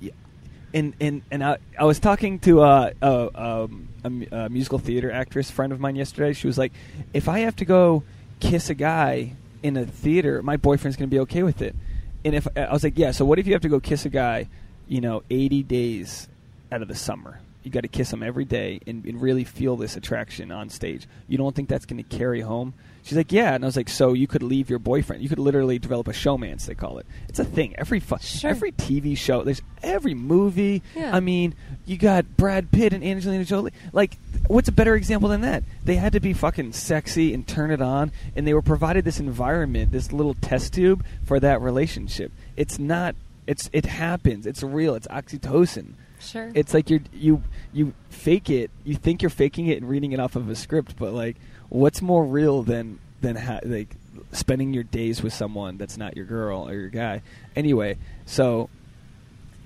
[0.73, 5.11] And and and I, I was talking to uh, a, um, a, a musical theater
[5.12, 6.33] actress friend of mine yesterday.
[6.33, 6.73] She was like,
[7.12, 8.03] "If I have to go
[8.40, 11.77] kiss a guy in a theater, my boyfriend's going to be okay with it."
[12.25, 14.09] And if I was like, "Yeah, so what if you have to go kiss a
[14.09, 14.49] guy,
[14.88, 16.29] you know, eighty days
[16.73, 19.77] out of the summer?" You got to kiss him every day and, and really feel
[19.77, 21.07] this attraction on stage.
[21.29, 22.74] You don't think that's going to carry home?
[23.03, 23.55] She's like, yeah.
[23.55, 25.22] And I was like, so you could leave your boyfriend.
[25.22, 26.64] You could literally develop a showmance.
[26.66, 27.07] They call it.
[27.29, 27.74] It's a thing.
[27.77, 28.48] Every fu- Sure.
[28.50, 29.42] every TV show.
[29.42, 30.83] There's every movie.
[30.94, 31.14] Yeah.
[31.14, 33.72] I mean, you got Brad Pitt and Angelina Jolie.
[33.92, 35.64] Like, what's a better example than that?
[35.85, 39.20] They had to be fucking sexy and turn it on, and they were provided this
[39.20, 42.33] environment, this little test tube for that relationship.
[42.57, 43.16] It's not.
[43.46, 44.46] It's it happens.
[44.46, 44.94] It's real.
[44.94, 45.92] It's oxytocin.
[46.24, 46.50] Sure.
[46.54, 48.70] It's like you're you you fake it.
[48.84, 51.37] You think you're faking it and reading it off of a script, but like,
[51.68, 53.94] what's more real than than ha- like
[54.32, 57.22] spending your days with someone that's not your girl or your guy?
[57.54, 58.70] Anyway, so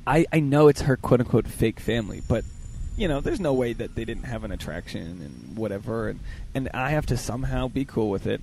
[0.06, 2.44] I I know it's her quote unquote fake family, but
[2.96, 6.20] you know, there's no way that they didn't have an attraction and whatever, and
[6.54, 8.40] and I have to somehow be cool with it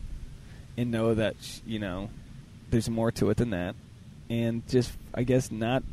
[0.77, 2.09] and know that you know
[2.71, 3.75] there's more to it than that,
[4.29, 5.83] and just I guess not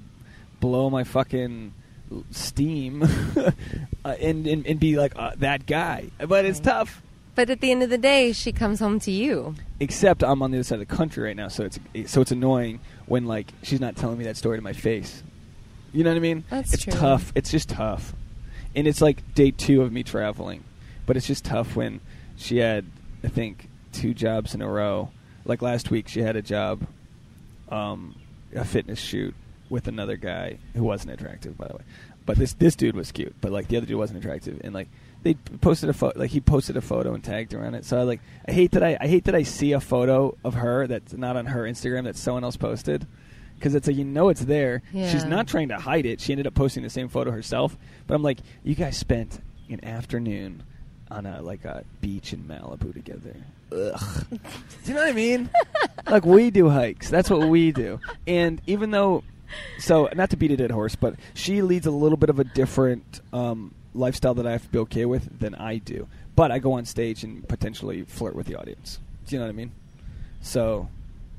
[0.61, 1.75] blow my fucking
[2.31, 3.03] steam
[3.37, 3.51] uh,
[4.05, 6.11] and, and and be like uh, that guy.
[6.27, 7.03] But it's tough.
[7.35, 9.55] but at the end of the day, she comes home to you.
[9.81, 11.79] Except I'm on the other side of the country right now, so it's
[12.11, 15.23] so it's annoying when like she's not telling me that story to my face.
[15.93, 16.45] You know what I mean?
[16.51, 16.93] That's it's true.
[16.93, 17.33] tough.
[17.35, 18.15] It's just tough,
[18.75, 20.65] and it's like day two of me traveling,
[21.07, 22.01] but it's just tough when
[22.37, 22.87] she had
[23.23, 25.11] I think two jobs in a row.
[25.45, 26.87] Like last week, she had a job,
[27.69, 28.15] um,
[28.55, 29.35] a fitness shoot
[29.73, 31.83] with another guy who wasn't attractive, by the way.
[32.27, 34.89] But this this dude was cute, but like the other dude wasn't attractive, and like
[35.23, 37.85] they posted a photo, like he posted a photo and tagged her on it.
[37.85, 40.55] So I like I hate that I I hate that I see a photo of
[40.55, 43.07] her that's not on her Instagram that someone else posted,
[43.57, 44.83] because it's like you know it's there.
[44.93, 46.21] She's not trying to hide it.
[46.21, 47.77] She ended up posting the same photo herself.
[48.07, 50.63] But I'm like, you guys spent an afternoon
[51.11, 53.35] on a like a beach in Malibu together.
[53.73, 54.27] Ugh.
[54.31, 54.39] do
[54.85, 55.51] you know what I mean?
[56.09, 57.11] like we do hikes.
[57.11, 58.01] That's what we do.
[58.27, 59.25] And even though,
[59.79, 62.45] so not to beat a dead horse, but she leads a little bit of a
[62.45, 66.09] different um, lifestyle that I have to be okay with than I do.
[66.35, 68.99] But I go on stage and potentially flirt with the audience.
[69.27, 69.73] Do you know what I mean?
[70.41, 70.89] So,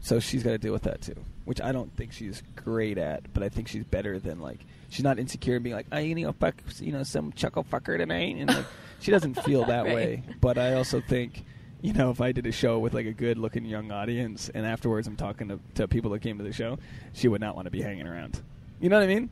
[0.02, 3.34] so she's got to deal with that too, which I don't think she's great at.
[3.34, 6.15] But I think she's better than like she's not insecure and being like, "I you
[6.15, 8.65] know fuck you know some chuckle fucker tonight," and like
[8.99, 9.95] she doesn't feel that Right.
[9.95, 10.23] way.
[10.39, 11.43] But I also think.
[11.83, 15.05] You know, if I did a show with like a good-looking young audience, and afterwards
[15.05, 16.79] I'm talking to, to people that came to the show,
[17.11, 18.41] she would not want to be hanging around.
[18.79, 19.29] You know what I mean?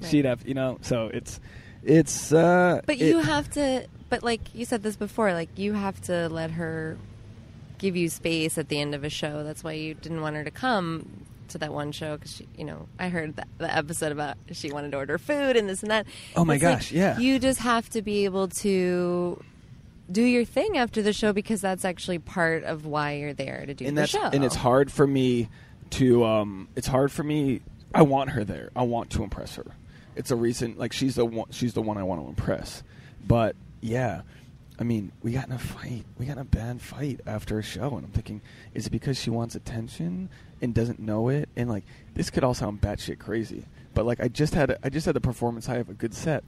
[0.00, 0.10] Right.
[0.10, 0.78] She'd have, you know.
[0.82, 1.40] So it's,
[1.82, 2.32] it's.
[2.32, 3.86] uh But it- you have to.
[4.08, 6.96] But like you said this before, like you have to let her
[7.78, 9.42] give you space at the end of a show.
[9.42, 12.64] That's why you didn't want her to come to that one show because she, you
[12.64, 15.90] know I heard that, the episode about she wanted to order food and this and
[15.90, 16.06] that.
[16.36, 17.18] Oh my It's like, gosh, yeah.
[17.18, 19.42] You just have to be able to
[20.10, 23.74] do your thing after the show because that's actually part of why you're there to
[23.74, 24.22] do and the that's show.
[24.32, 25.48] and it's hard for me
[25.90, 27.60] to um it's hard for me
[27.94, 28.70] I want her there.
[28.76, 29.64] I want to impress her.
[30.16, 32.82] It's a reason like she's the one she's the one I want to impress.
[33.26, 34.22] But yeah,
[34.78, 36.04] I mean, we got in a fight.
[36.18, 38.42] We got in a bad fight after a show and I'm thinking
[38.74, 40.28] is it because she wants attention
[40.60, 41.48] and doesn't know it?
[41.56, 43.64] And like this could all sound batshit crazy.
[43.94, 46.12] But like I just had a, I just had the performance high of a good
[46.12, 46.44] set.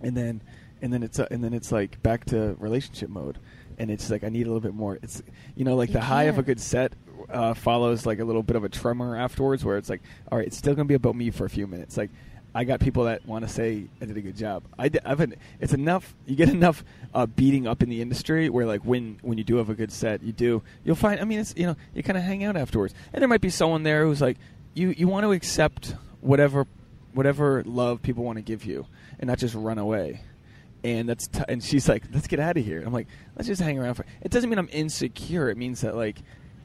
[0.00, 0.40] And then
[0.82, 3.38] and then it's uh, and then it's like back to relationship mode
[3.78, 4.98] and it's like I need a little bit more.
[5.02, 5.22] It's
[5.54, 6.92] you know like You the high of a good set
[7.30, 10.46] uh, follows like a little bit of a tremor afterwards, where it's like, all right,
[10.46, 11.96] it's still gonna be about me for a few minutes.
[11.96, 12.10] Like
[12.54, 14.64] I got people that want to say I did a good job.
[14.78, 16.14] I did, I've had, it's enough.
[16.26, 19.56] You get enough uh, beating up in the industry where like when when you do
[19.56, 21.20] have a good set, you do you'll find.
[21.20, 23.50] I mean, it's you know you kind of hang out afterwards, and there might be
[23.50, 24.38] someone there who's like
[24.74, 26.66] you you want to accept whatever
[27.12, 28.86] whatever love people want to give you,
[29.20, 30.22] and not just run away
[30.84, 33.60] and that's t- and she's like, "Let's get out of here." I'm like, "Let's just
[33.60, 35.48] hang around for." It doesn't mean I'm insecure.
[35.50, 36.18] It means that like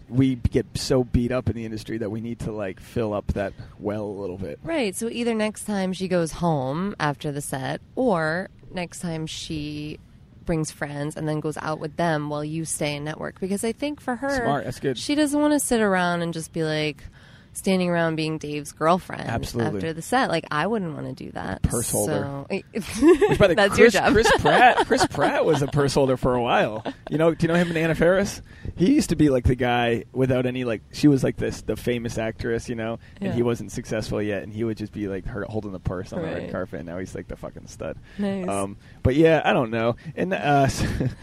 [0.09, 3.27] we get so beat up in the industry that we need to like fill up
[3.33, 4.59] that well a little bit.
[4.63, 4.95] Right.
[4.95, 9.99] So either next time she goes home after the set, or next time she
[10.45, 13.39] brings friends and then goes out with them while you stay in network.
[13.39, 14.97] Because I think for her, Smart, that's good.
[14.97, 17.03] She doesn't want to sit around and just be like
[17.53, 19.77] standing around being Dave's girlfriend Absolutely.
[19.77, 20.29] after the set.
[20.29, 21.61] Like I wouldn't want to do that.
[21.61, 22.23] Purse holder.
[22.23, 24.11] So, Which, by the that's Chris, your job.
[24.13, 24.85] Chris Pratt.
[24.87, 26.83] Chris Pratt was a purse holder for a while.
[27.09, 27.33] You know?
[27.33, 28.41] Do you know him and Anna Faris?
[28.75, 30.81] He used to be like the guy without any like.
[30.91, 33.33] She was like this the famous actress, you know, and Yeah.
[33.35, 36.21] he wasn't successful yet, and he would just be like her holding the purse on
[36.21, 36.79] the red carpet.
[36.79, 37.97] And now he's like the fucking stud.
[38.17, 38.47] Nice.
[38.47, 39.95] Um, but yeah, I don't know.
[40.15, 40.67] And uh,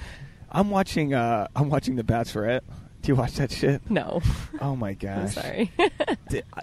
[0.50, 1.14] I'm watching.
[1.14, 2.60] Uh, I'm watching The Bachelorette.
[3.02, 3.88] Do you watch that shit?
[3.90, 4.20] no.
[4.60, 5.72] Oh my I'm sorry.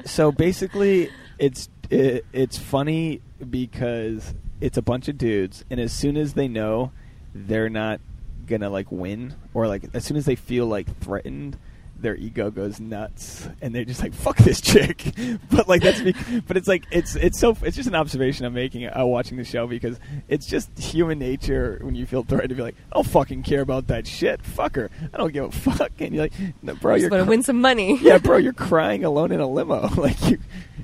[0.06, 6.18] So basically it's it, it's funny because it's a bunch of dudes and as soon
[6.18, 6.92] as they know
[7.34, 8.00] they're not
[8.46, 11.58] gonna like win or like as soon as they feel like threatened
[12.02, 15.14] their ego goes nuts and they're just like fuck this chick
[15.52, 16.16] but like that's be-
[16.48, 19.44] but it's like it's it's so it's just an observation i'm making uh, watching the
[19.44, 23.08] show because it's just human nature when you feel threatened to be like i don't
[23.08, 26.34] fucking care about that shit fuck her i don't give a fuck and you're like
[26.62, 27.98] no, bro you're to cr- win some money.
[28.02, 29.88] yeah, bro, you're crying alone in a limo.
[29.98, 30.40] like you,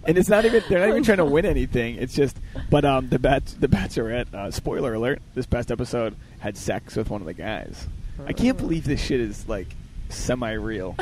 [0.05, 1.95] and it's not even they're not even trying to win anything.
[1.95, 2.37] It's just,
[2.69, 4.33] but um, the bat, the Bachelorette.
[4.33, 7.87] Uh, spoiler alert: this past episode had sex with one of the guys.
[8.25, 9.67] I can't believe this shit is like
[10.13, 10.95] semi-real.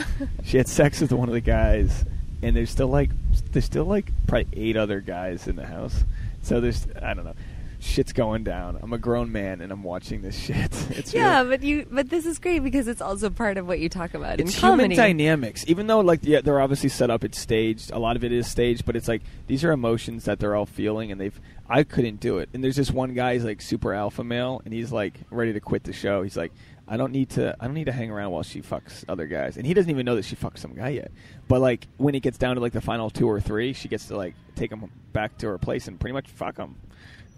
[0.43, 2.05] she had sex with one of the guys,
[2.41, 3.09] and there's still like
[3.51, 6.03] there's still like probably eight other guys in the house.
[6.41, 7.35] So there's I don't know.
[7.83, 8.77] Shit's going down.
[8.79, 10.71] I'm a grown man and I'm watching this shit.
[10.91, 11.49] It's Yeah, real.
[11.49, 14.39] but you but this is great because it's also part of what you talk about
[14.39, 14.95] it's in human comedy.
[14.95, 15.65] dynamics.
[15.67, 17.89] Even though like yeah, they're obviously set up, it's staged.
[17.91, 20.67] A lot of it is staged, but it's like these are emotions that they're all
[20.67, 21.39] feeling, and they've.
[21.67, 22.49] I couldn't do it.
[22.53, 25.59] And there's this one guy, he's like super alpha male, and he's like ready to
[25.61, 26.21] quit the show.
[26.21, 26.51] He's like,
[26.91, 27.55] I don't need to.
[27.57, 30.05] I don't need to hang around while she fucks other guys, and he doesn't even
[30.05, 31.09] know that she fucks some guy yet.
[31.47, 34.07] But like when it gets down to like the final two or three, she gets
[34.07, 36.75] to like take him back to her place and pretty much fuck him.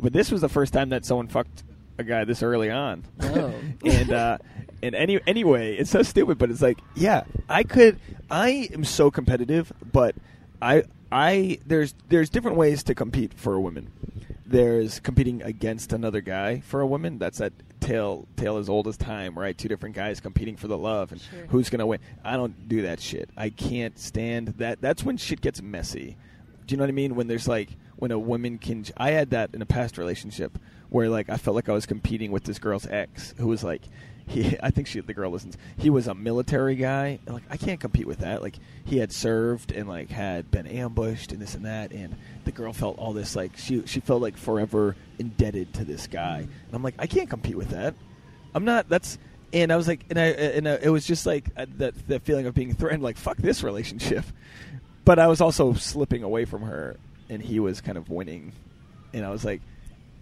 [0.01, 1.63] But this was the first time that someone fucked
[1.99, 3.03] a guy this early on.
[3.21, 3.53] Oh.
[3.85, 4.39] and uh,
[4.81, 7.99] and any anyway, it's so stupid, but it's like, yeah, I could.
[8.31, 10.15] I am so competitive, but
[10.63, 13.91] I I there's there's different ways to compete for a woman.
[14.47, 17.19] There's competing against another guy for a woman.
[17.19, 19.57] That's that tale tale as old as time, right?
[19.57, 21.45] Two different guys competing for the love and Sure.
[21.49, 21.99] who's gonna win.
[22.23, 23.29] I don't do that shit.
[23.37, 24.81] I can't stand that.
[24.81, 26.17] That's when shit gets messy.
[26.65, 27.15] Do you know what I mean?
[27.15, 28.85] When there's like when a woman can.
[28.97, 30.57] I had that in a past relationship
[30.89, 33.81] where like I felt like I was competing with this girl's ex who was like
[34.27, 35.57] he I think she the girl listens.
[35.77, 37.19] He was a military guy.
[37.25, 38.41] And like I can't compete with that.
[38.41, 42.51] Like he had served and like had been ambushed and this and that and the
[42.51, 46.39] girl felt all this like she she felt like forever indebted to this guy.
[46.39, 47.95] And I'm like I can't compete with that.
[48.55, 49.17] I'm not that's
[49.51, 52.23] and I was like and I and I, it was just like uh, that that
[52.23, 54.25] feeling of being threatened like fuck this relationship.
[55.05, 56.97] But I was also slipping away from her
[57.29, 58.53] and he was kind of winning.
[59.13, 59.61] And I was like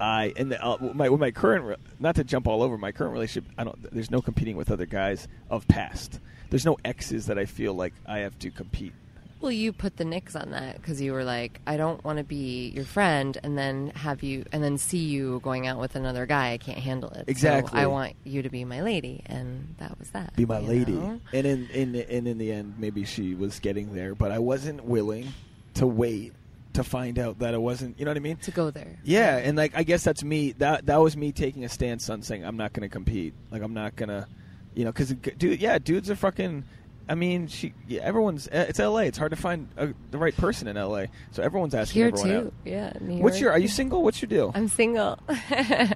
[0.01, 2.91] I and the, uh, my with my current re- not to jump all over my
[2.91, 3.51] current relationship.
[3.57, 3.93] I don't.
[3.93, 6.19] There's no competing with other guys of past.
[6.49, 8.93] There's no exes that I feel like I have to compete.
[9.39, 12.23] Well, you put the nix on that because you were like, I don't want to
[12.23, 16.27] be your friend, and then have you, and then see you going out with another
[16.27, 16.51] guy.
[16.51, 17.25] I can't handle it.
[17.25, 17.79] So Exactly.
[17.79, 20.35] I want you to be my lady, and that was that.
[20.35, 20.91] Be my lady.
[20.91, 21.19] know?
[21.33, 24.83] And in in and in the end, maybe she was getting there, but I wasn't
[24.85, 25.33] willing
[25.75, 26.33] to wait
[26.73, 27.99] to find out that it wasn't.
[27.99, 28.37] You know what I mean?
[28.37, 28.97] To go there.
[29.03, 30.53] Yeah, and like I guess that's me.
[30.53, 33.33] That that was me taking a stance on saying I'm not going to compete.
[33.51, 34.27] Like I'm not gonna,
[34.73, 36.63] you know, because dude, yeah, dudes are fucking.
[37.09, 37.73] I mean, she.
[37.87, 38.47] Yeah, everyone's.
[38.47, 39.05] uh, It's L.A.
[39.05, 41.07] It's hard to find a, the right person in L.A.
[41.31, 42.47] So everyone's asking Here everyone too.
[42.47, 42.53] out.
[42.63, 42.93] Yeah.
[43.01, 43.51] New What's your?
[43.51, 44.01] Are you single?
[44.03, 44.51] What's your deal?
[44.55, 45.19] I'm single.
[45.49, 45.93] yeah,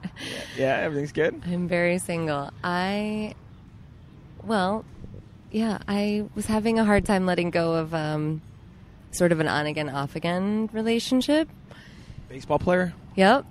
[0.58, 1.42] everything's good.
[1.46, 2.50] I'm very single.
[2.64, 3.36] I,
[4.44, 4.84] well,
[5.52, 8.42] yeah, I was having a hard time letting go of um,
[9.16, 11.50] sort of an on again, off again relationship.
[12.30, 12.94] Baseball player.
[13.16, 13.46] Yep.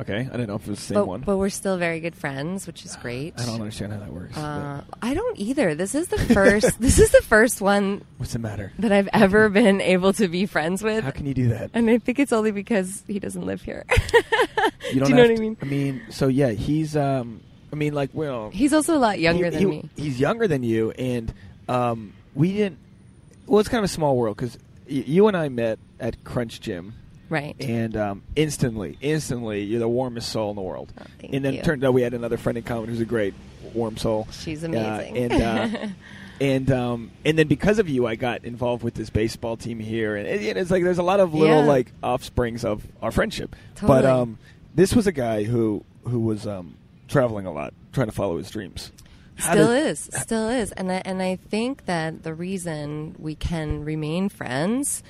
[0.00, 1.20] Okay, I didn't know if it was the same But, one.
[1.22, 3.34] but we're still very good friends, which is great.
[3.36, 4.36] I don't understand how that works.
[4.38, 5.74] Uh, I don't either.
[5.74, 6.80] This is the first.
[6.80, 8.72] this is the first one what's the matter?
[8.78, 11.72] that I've ever been able to be friends with, How can you do that?
[11.74, 13.84] and I think it's only because he doesn't live here.
[13.90, 15.56] You don't Do you know what I mean?
[15.60, 16.96] I mean, so yeah, he's.
[16.96, 17.40] um
[17.72, 19.90] I mean, like, well, He's also a lot younger he- than he- me.
[19.96, 21.34] He's younger than you, and
[21.68, 22.78] um, we didn't.
[23.46, 24.56] Well, it's kind of a small world because
[24.88, 26.94] you and I met at Crunch Gym,
[27.28, 27.54] Right.
[27.60, 30.92] and um, instantly, instantly, you're the warmest soul in the world.
[30.98, 31.60] Oh, and then you.
[31.60, 33.34] it turned out we had another friend in common who's a great
[33.74, 34.26] warm soul.
[34.32, 35.16] She's Uh, amazing.
[35.18, 35.86] and uh,
[36.40, 40.16] and um, and then because of you, I got involved with this baseball team here,
[40.16, 41.66] and it, it's like there's a lot of little Yeah.
[41.66, 43.54] like offsprings of our friendship.
[43.82, 44.38] But um,
[44.74, 46.76] this was a guy who who was um,
[47.08, 48.90] traveling a lot, trying to follow his dreams.
[49.38, 53.84] Still did- is still is and I, and I think that the reason we can
[53.84, 55.02] remain friends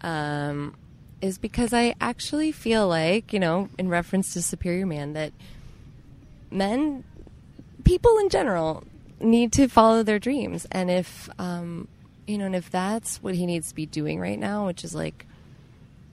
[0.00, 0.74] um,
[1.20, 5.32] is because I actually feel like you know in reference to superior man that
[6.50, 7.04] men
[7.84, 8.84] people in general
[9.20, 11.88] need to follow their dreams and if um,
[12.26, 14.94] you know and if that's what he needs to be doing right now which is
[14.94, 15.26] like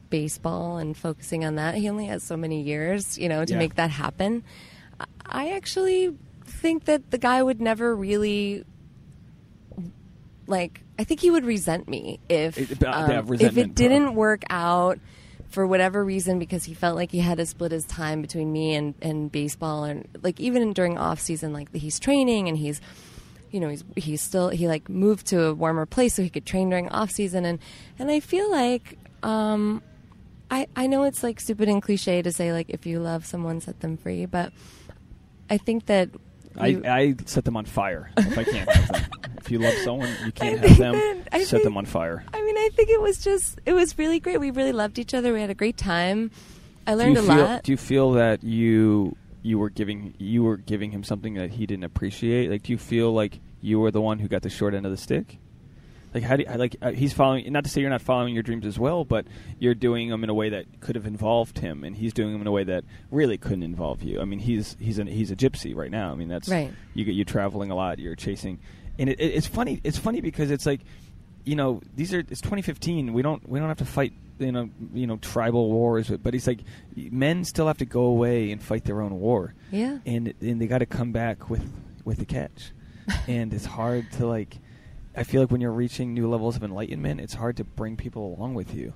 [0.09, 3.59] baseball and focusing on that he only has so many years you know to Yeah.
[3.59, 4.43] make that happen
[5.27, 6.15] I actually
[6.65, 8.65] think that the guy would never really
[10.47, 14.43] like I think he would resent me if It- uh, um, if it didn't work
[14.49, 14.99] out
[15.49, 18.73] for whatever reason because he felt like he had to split his time between me
[18.73, 22.81] and, and baseball and like even during off season like he's training and he's
[23.51, 26.45] you know he's he's still he like moved to a warmer place so he could
[26.45, 27.59] train during off season and
[27.99, 29.81] and I feel like um
[30.51, 33.61] I I know it's like stupid and cliche to say like if you love someone
[33.61, 34.51] set them free but
[35.49, 36.09] I think that
[36.57, 39.05] I, I set them on fire if I can't have them.
[39.37, 41.23] if you love someone, you can't I have them.
[41.31, 42.23] I set think- them on fire.
[42.33, 44.39] I mean, I think it was just it was really great.
[44.39, 45.33] We really loved each other.
[45.33, 46.31] We had a great time.
[46.87, 47.63] I Do learned you a feel, lot.
[47.63, 51.65] Do you feel that you you were giving you were giving him something that he
[51.65, 52.49] didn't appreciate?
[52.49, 54.91] Like, do you feel like you were the one who got the short end of
[54.91, 55.37] the stick?
[56.15, 57.51] Like, how do you, like uh, he's following?
[57.51, 59.27] Not to say you're not following your dreams as well, but
[59.59, 62.39] you're doing them in a way that could have involved him, and he's doing them
[62.39, 64.21] in a way that really couldn't involve you.
[64.21, 66.13] I mean, he's he's an, he's a gypsy right now.
[66.13, 66.71] I mean, that's Right.
[66.93, 67.99] You get you traveling a lot.
[67.99, 68.59] You're chasing,
[68.97, 69.81] and it, it, it's funny.
[69.83, 70.79] It's funny because it's like,
[71.43, 73.11] you know, these are it's 2015.
[73.11, 76.47] We don't we don't have to fight you know you know tribal wars, but it's
[76.47, 76.61] like
[76.95, 79.53] men still have to go away and fight their own war.
[79.69, 79.97] Yeah.
[80.05, 81.69] and and they got to come back with
[82.05, 82.71] with the catch,
[83.27, 84.59] and it's hard to like.
[85.15, 88.35] I feel like when you're reaching new levels of enlightenment, it's hard to bring people
[88.37, 88.93] along with you.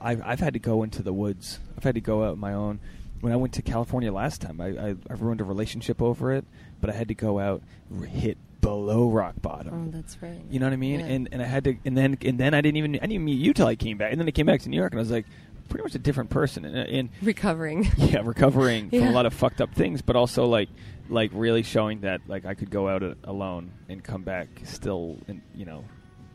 [0.00, 1.60] I've I've had to go into the woods.
[1.76, 2.80] I've had to go out on my own.
[3.20, 6.44] When I went to California last time, I, I, I ruined a relationship over it,
[6.80, 7.62] but I had to go out,
[8.08, 9.88] hit below rock bottom.
[9.88, 10.40] oh, that's right.
[10.50, 11.00] You know what I mean?
[11.00, 11.06] Yeah.
[11.06, 13.24] And and I had to, and then and then I didn't even I didn't even
[13.24, 14.98] meet you till I came back, and then I came back to New York, and
[14.98, 15.26] I was like,
[15.68, 17.88] pretty much a different person, and, and recovering.
[17.96, 20.68] yeah, recovering from a lot of fucked up things, but also like
[21.12, 25.18] like really showing that like I could go out a- alone and come back still,
[25.28, 25.84] in, you know,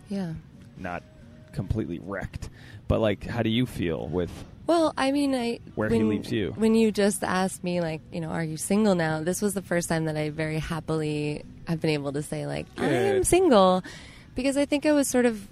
[0.10, 0.34] yeah.
[0.78, 1.04] not
[1.52, 2.50] completely wrecked.
[2.88, 4.32] But like, how do you feel with?
[4.68, 6.54] Well, I mean, I Where he leaves you.
[6.58, 9.24] When you just asked me, like, you know, are you single now?
[9.24, 12.66] This was the first time that I very happily have been able to say, like,
[12.78, 13.28] I am Good.
[13.28, 13.84] single,
[14.36, 15.48] because I think I was sort of,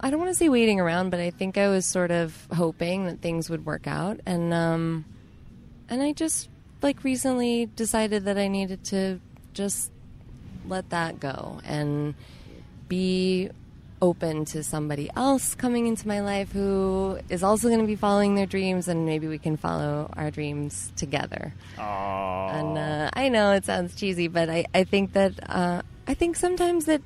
[0.00, 3.06] I don't want to say waiting around, but I think I was sort of hoping
[3.06, 5.04] that things would work out, and um,
[5.88, 6.48] and I just
[6.82, 9.20] like recently decided that I needed to
[9.54, 9.90] just
[10.66, 12.14] let that go and
[12.88, 13.50] be
[14.00, 18.34] open to somebody else coming into my life who is also going to be following
[18.34, 21.54] their dreams and maybe we can follow our dreams together.
[21.78, 26.36] And uh, i know it sounds cheesy but i, I think that uh, i think
[26.36, 27.00] sometimes that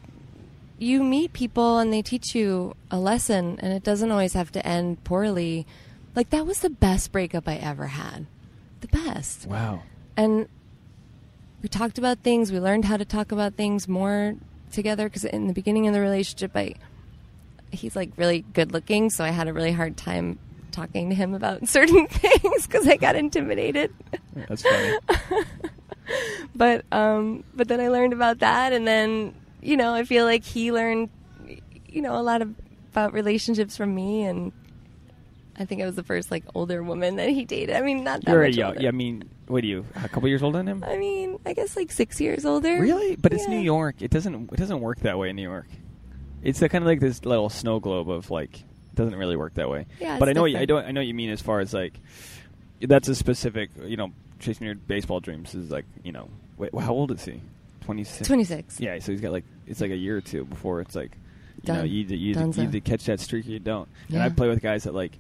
[0.79, 4.67] you meet people and they teach you a lesson and it doesn't always have to
[4.67, 5.67] end poorly.
[6.15, 8.27] Like that was the best breakup i ever had
[8.81, 9.83] the best Wow.
[10.17, 10.49] and
[11.63, 14.35] we talked about things we learned how to talk about things more
[14.71, 16.75] together because in the beginning of the relationship i
[17.73, 20.39] he's like really good looking so i had a really hard time
[20.73, 23.93] talking to him about certain things because i got intimidated
[24.35, 24.99] That's funny.
[26.55, 30.45] but um but then i learned about that and then you know i feel like
[30.45, 31.09] he learned
[31.89, 32.55] you know a lot of,
[32.93, 34.53] about relationships from me and
[35.59, 38.23] i think i was the first like older woman that he dated i mean not
[38.25, 38.69] that You're much young.
[38.71, 38.83] older.
[38.83, 39.85] Yeah, I mean, what are you?
[39.97, 40.85] A couple years older than him?
[40.87, 43.17] i mean i guess like six years older Really?
[43.17, 43.55] But it's Yeah.
[43.55, 43.97] New York.
[44.01, 44.53] It doesn't.
[44.53, 45.67] It doesn't work that way in New York.
[46.43, 48.61] It's kind of like this little snow globe of like.
[48.61, 49.87] It doesn't really work that way.
[50.01, 50.43] Yeah, But it's I know.
[50.43, 50.85] What you, I different.
[50.85, 50.89] don't.
[50.89, 51.95] I know what you mean as far as like.
[52.81, 53.71] That's a specific.
[53.85, 55.85] You know, chasing your baseball dreams is like.
[56.05, 56.29] You know.
[56.59, 57.41] Wait, how old is he?
[57.81, 58.27] Twenty six.
[58.27, 61.13] 26 Yeah, so he's got like it's like a year or two before it's like
[61.63, 61.89] you know Done.
[61.89, 62.57] you either, you, either, Donezo.
[62.59, 63.89] you either catch that streak or you don't.
[64.09, 64.33] And I Yeah.
[64.33, 65.13] play with guys that like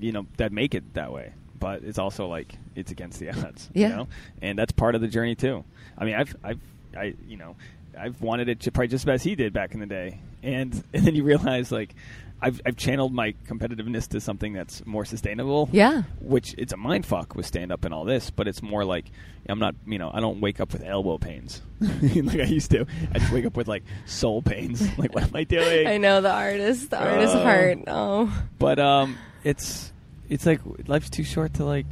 [0.00, 3.68] you know that make it that way, but it's also like it's against the odds.
[3.74, 3.88] Yeah.
[3.88, 4.08] You know?
[4.42, 5.64] And that's part of the journey too.
[5.98, 6.60] I mean, I've I've
[6.96, 7.56] I you know
[7.98, 11.06] I've wanted it to probably just as he did back in the day, and and
[11.06, 11.94] then you realize like.
[12.38, 17.06] I've, I've channeled my competitiveness to something that's more sustainable yeah which it's a mind
[17.06, 19.06] fuck with stand up and all this, but it's more like
[19.48, 22.84] I'm not, you know, I don't wake up with elbow pains like I used to.
[23.14, 24.86] I just wake up with like soul pains.
[24.98, 25.86] like what am I doing?
[25.86, 27.42] i know the artist the artist Oh.
[27.42, 29.16] heart oh But um,
[29.46, 29.92] it's
[30.28, 31.86] it's like life's too short to like,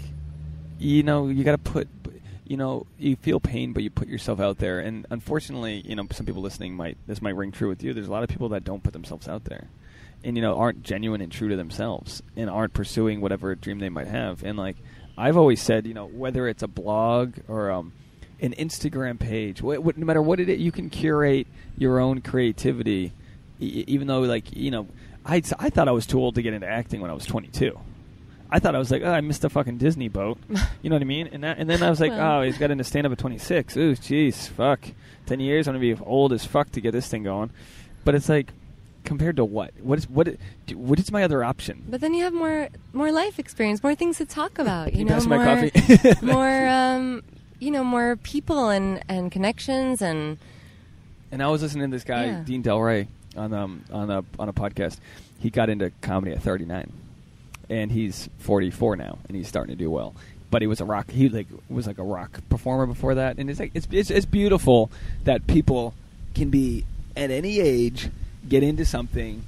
[0.79, 1.87] you know, you got to put,
[2.45, 4.81] you know, you feel pain, but you put yourself out there.
[4.81, 7.95] And unfortunately, you know, some people listening might this might ring true with you.
[7.95, 9.69] There's a lot of people that don't put themselves out there,
[10.25, 13.89] and you know, aren't genuine and true to themselves, and aren't pursuing whatever dream they
[13.89, 14.43] might have.
[14.43, 14.77] And like
[15.17, 17.93] I've always said, you know, whether it's a blog or um,
[18.41, 21.47] an Instagram page, no matter what it is, you can curate
[21.79, 23.13] your own creativity.
[23.61, 24.89] E- even though, like, you know,
[25.25, 27.79] I I thought I was too old to get into acting when I was 22.
[28.51, 30.39] I thought I was like, oh, I missed a fucking Disney boat.
[30.83, 31.29] You know what I mean?
[31.33, 32.41] And that, and then I was like, Well.
[32.41, 33.77] oh, he's got into stand up at 26.
[33.79, 34.81] Ooh, jeez, fuck.
[35.27, 37.51] 10 years, I'm gonna be old as fuck to get this thing going.
[38.05, 38.53] But it's like,
[39.05, 39.73] compared to what?
[39.81, 40.29] What is what?
[40.75, 41.85] What is my other option?
[41.89, 44.93] But then you have more more life experience, more things to talk about.
[44.93, 45.73] You, You know, more coffee?
[46.27, 47.23] more um,
[47.59, 50.37] you know, more people and and connections and
[51.33, 52.43] And I was listening to this guy, Yeah.
[52.45, 53.07] Dean Delray,
[53.37, 54.99] on um on a on a podcast.
[55.41, 56.91] He got into comedy at 39,
[57.69, 60.15] and he's 44 now, and he's starting to do well.
[60.51, 61.11] But he was a rock.
[61.11, 64.27] He like was like a rock performer before that, and it's like it's it's, it's
[64.27, 64.91] beautiful
[65.25, 65.95] that people
[66.35, 66.85] can be
[67.17, 68.11] at any age
[68.49, 69.43] get into something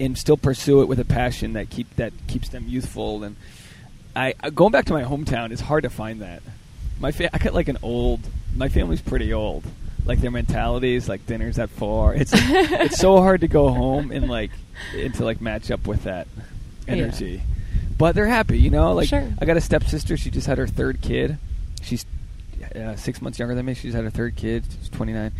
[0.00, 3.22] and still pursue it with a passion that keep that keeps them youthful.
[3.22, 3.36] And
[4.14, 6.42] I going back to my hometown, it's hard to find that.
[7.00, 8.20] My fa- I got like an old.
[8.54, 9.64] My family's pretty old.
[10.04, 12.14] Like their mentalities, like dinners at four.
[12.14, 14.50] It's it's so hard to go home and like
[14.94, 16.26] and to like match up with that
[16.88, 17.42] energy.
[17.98, 18.94] But they're happy, you know.
[18.94, 19.28] Like Sure.
[19.40, 20.16] I got a stepsister.
[20.16, 21.38] She just had her third kid.
[21.82, 22.04] She's
[22.74, 23.74] uh, six months younger than me.
[23.74, 24.64] She just had her third kid.
[24.80, 25.32] She's twenty nine,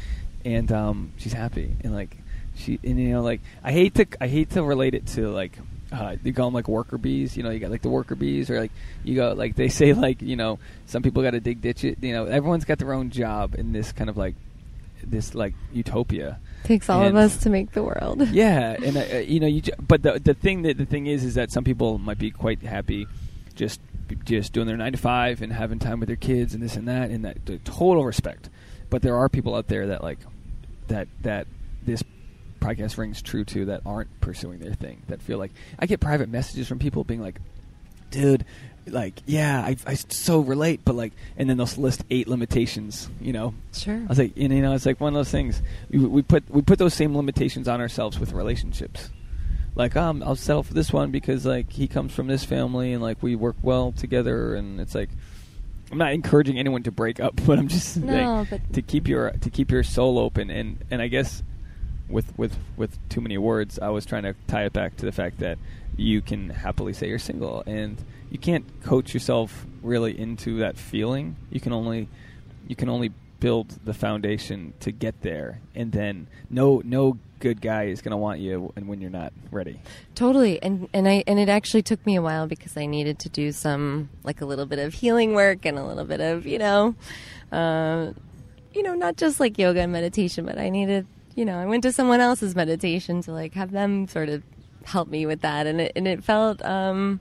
[0.45, 1.75] and um, she's happy.
[1.83, 2.17] And like
[2.57, 5.59] she, and you know, like I hate to I hate to relate it to like
[5.93, 7.37] uh, you call them like worker bees.
[7.37, 8.73] You know, you got like the worker bees, or like
[9.05, 11.99] you go like they say like you know some people got to dig ditch it.
[12.03, 14.35] You know, everyone's got their own job in this kind of like
[15.03, 16.39] this like utopia.
[16.65, 18.23] takes all of us to make the world.
[18.33, 19.61] Yeah, and uh, you know, you.
[19.63, 22.31] Ju- but the the thing that the thing is, is that some people might be
[22.31, 23.07] quite happy,
[23.55, 23.81] just
[24.25, 26.89] just doing their nine to five and having time with their kids and this and
[26.89, 28.49] that, and that the total respect.
[28.91, 30.19] But there are people out there that like
[30.89, 31.47] that that
[31.85, 32.03] this
[32.61, 35.03] podcast rings true to that aren't pursuing their thing.
[35.09, 37.41] That feel like I get private messages from people being like,
[38.11, 38.45] "Dude."
[38.87, 43.33] Like yeah, I, I so relate, but like, and then they'll list eight limitations, you
[43.33, 43.95] know, Sure.
[43.97, 45.63] I was like, and, you know, it's like one of those things.
[45.91, 49.11] We, we put we put those same limitations on ourselves with relationships.
[49.75, 53.01] Like, um, I'll settle for this one because like he comes from this family and
[53.03, 55.11] like we work well together, and it's like
[55.93, 59.07] I'm not encouraging anyone to break up, but I'm just No, saying but- to keep
[59.07, 61.43] your to keep your soul open, and and I guess
[62.09, 65.13] with with with too many words, I was trying to tie it back to the
[65.13, 65.57] fact that
[65.97, 67.97] you can happily say you're single, and
[68.33, 71.37] you can't coach yourself really into that feeling.
[71.51, 72.09] You can only
[72.67, 77.85] you can only build the foundation to get there, and then no no good guy
[77.85, 79.79] is going to want you, and when you're not ready.
[80.15, 83.29] Totally, and and I and it actually took me a while because I needed to
[83.29, 86.59] do some like a little bit of healing work and a little bit of you
[86.59, 86.95] know,
[87.53, 88.13] uh,
[88.73, 91.83] you know, not just like yoga and meditation, but I needed, you know, I went
[91.83, 94.43] to someone else's meditation to like have them sort of
[94.85, 97.21] help me with that, and it and it felt um,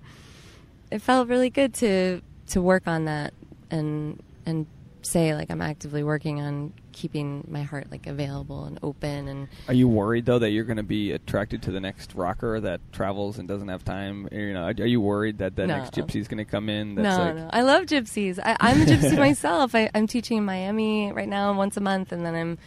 [0.91, 3.33] it felt really good to to work on that
[3.69, 4.67] and and
[5.03, 9.73] say like I'm actively working on keeping my heart like available and open and Are
[9.73, 13.39] you worried though that you're going to be attracted to the next rocker that travels
[13.39, 14.27] and doesn't have time?
[14.31, 15.77] You know, are, are you worried that the No.
[15.77, 16.93] next gypsy's going to come in?
[16.95, 17.49] That's no, like, no.
[17.51, 18.37] I love gypsies.
[18.43, 19.73] I, I'm a gypsy myself.
[19.73, 22.57] I, I'm teaching in Miami right now once a month, and then I'm,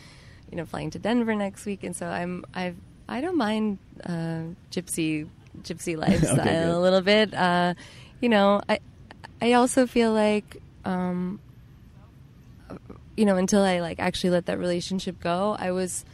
[0.50, 1.84] you know, flying to Denver next week.
[1.84, 2.76] And so I'm, I've,
[3.08, 5.28] I don't mind uh, gypsy,
[5.62, 6.68] gypsy lifestyle good.
[6.74, 7.32] a little bit.
[7.34, 7.74] Uh,
[8.24, 8.78] you know, I,
[9.42, 11.40] I also feel like, um,
[13.18, 16.06] you know, until I like actually let that relationship go, I was.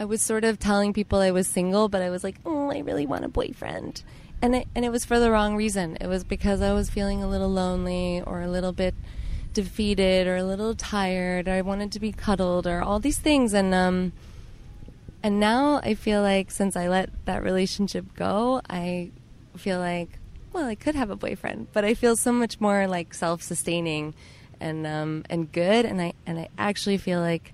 [0.00, 2.78] I was sort of telling people I was single, but I was like, "Oh, I
[2.78, 4.04] really want a boyfriend,"
[4.40, 5.96] and it and it was for the wrong reason.
[6.00, 8.94] It was because I was feeling a little lonely or a little bit
[9.54, 11.48] defeated or a little tired.
[11.48, 14.12] Or I wanted to be cuddled or all these things, and um,
[15.20, 19.10] and now I feel like since I let that relationship go, I
[19.56, 20.17] feel like,
[20.52, 24.14] well, I could have a boyfriend, but I feel so much more like self-sustaining
[24.60, 27.52] and um, and good, and I and I actually feel like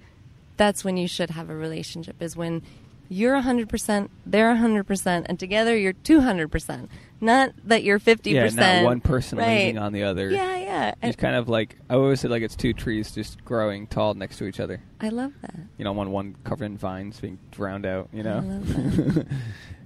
[0.57, 2.63] that's when you should have a relationship is when
[3.09, 6.89] you're 100%, they're 100%, and together you're 200%.
[7.21, 8.33] Not that you're 50%.
[8.33, 9.59] yeah, not one person right.
[9.59, 10.31] leaning on the other.
[10.31, 10.95] Yeah, yeah.
[11.03, 14.39] It's kind of like I always said, like it's two trees just growing tall next
[14.39, 14.81] to each other.
[15.01, 15.55] I love that.
[15.79, 18.09] You know, one one covered in vines being drowned out.
[18.13, 19.25] You know.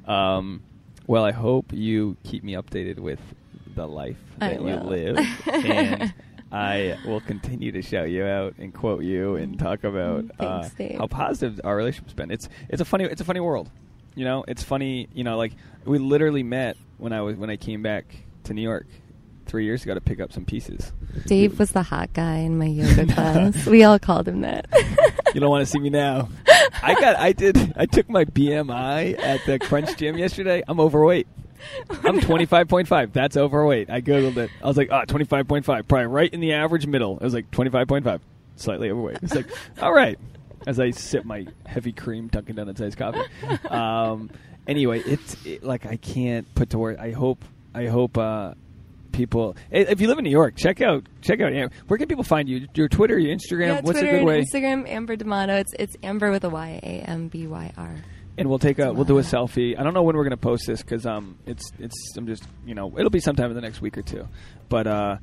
[0.09, 0.63] Um,
[1.09, 3.19] well, I hope you keep me updated with
[3.75, 4.85] the life I that you will.
[4.85, 5.19] live,
[5.53, 6.15] and
[6.53, 10.75] I will continue to shout you out and quote you and talk about uh, Thanks,
[10.77, 10.99] Dave.
[10.99, 12.31] how positive our relationship's been.
[12.31, 13.71] It's it's a funny it's a funny world.
[14.15, 15.09] You know, it's funny.
[15.15, 15.53] You know, like
[15.85, 18.05] we literally met when I was when I came back
[18.45, 18.87] to New York
[19.47, 20.93] three years ago to pick up some pieces.
[21.27, 23.67] Dave was the hot guy in my yoga class.
[23.67, 24.67] We all called him that.
[25.35, 26.29] You don't want to see me now.
[26.83, 30.63] I got I did I took my BMI at the Crunch Gym yesterday.
[30.67, 31.27] I'm overweight.
[31.91, 33.13] I'm 25.5.
[33.13, 33.91] That's overweight.
[33.91, 34.51] I googled it.
[34.63, 37.17] I was like, ah, 25.5, probably right in the average middle.
[37.17, 38.21] It was like 25.5,
[38.57, 39.19] slightly overweight.
[39.23, 39.51] It's like,
[39.83, 40.19] all right.
[40.67, 43.21] As I sip my heavy cream Dunkin' Donuts iced coffee.
[43.71, 44.31] Um,
[44.67, 46.99] anyway, it's it, like I can't put to word.
[46.99, 48.55] I hope I hope uh,
[49.13, 49.57] people.
[49.71, 51.53] If you live in New York, check out check out.
[51.87, 52.67] Where can people find you?
[52.75, 53.67] Your Twitter, your Instagram.
[53.69, 54.43] yeah, What's Twitter a good way?
[54.45, 55.55] Instagram, Ambyr D'Amato.
[55.57, 57.97] It's it's Amber with a Y, A M B Y R.
[58.37, 59.79] And we'll take a we'll do a selfie.
[59.79, 62.45] I don't know when we're going to post this because um it's it's I'm just
[62.65, 64.29] you know it'll be sometime in the next week or two.
[64.69, 65.17] But uh,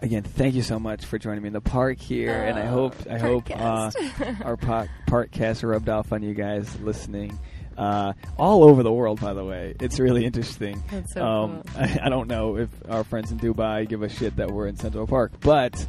[0.00, 2.70] again, thank you so much for joining me in the park here, and I Oh,
[2.70, 3.90] hope I hope uh,
[4.44, 7.38] our park parkcast rubbed off on you guys listening.
[7.76, 9.74] Uh, all over the world, by the way.
[9.80, 10.82] It's really interesting.
[10.90, 11.82] That's so um, cool.
[11.82, 14.76] I, I don't know if our friends in Dubai give a shit that we're in
[14.76, 15.86] Central Park, but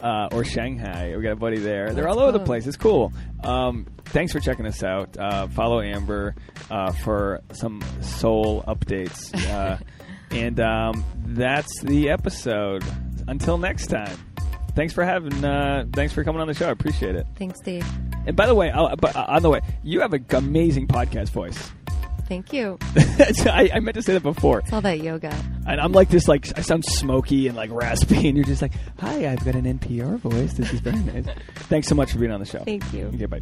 [0.00, 1.92] uh, or Shanghai, we got a buddy there.
[1.92, 2.66] They're all over the place.
[2.66, 3.12] It's cool.
[3.42, 5.16] Um, thanks for checking us out.
[5.16, 6.34] Uh, follow Ambyr
[6.70, 9.78] uh, for some soul updates, uh,
[10.30, 12.84] and um, that's the episode.
[13.26, 14.16] Until next time.
[14.74, 15.44] Thanks for having.
[15.44, 16.68] Uh, thanks for coming on the show.
[16.68, 17.26] I appreciate it.
[17.36, 17.84] Thanks, Dave.
[18.28, 21.30] And by the way, uh, but, uh, on the way, you have an amazing podcast
[21.30, 21.72] voice.
[22.26, 22.78] Thank you.
[22.94, 24.58] I, I meant to say that before.
[24.58, 25.34] It's all that yoga.
[25.66, 28.72] And I'm like this, like I sound smoky and like raspy, and you're just like,
[28.98, 30.52] "Hi, I've got an NPR voice.
[30.52, 31.24] This is very nice."
[31.54, 32.58] Thanks so much for being on the show.
[32.64, 33.06] Thank you.
[33.14, 33.40] Okay, bye.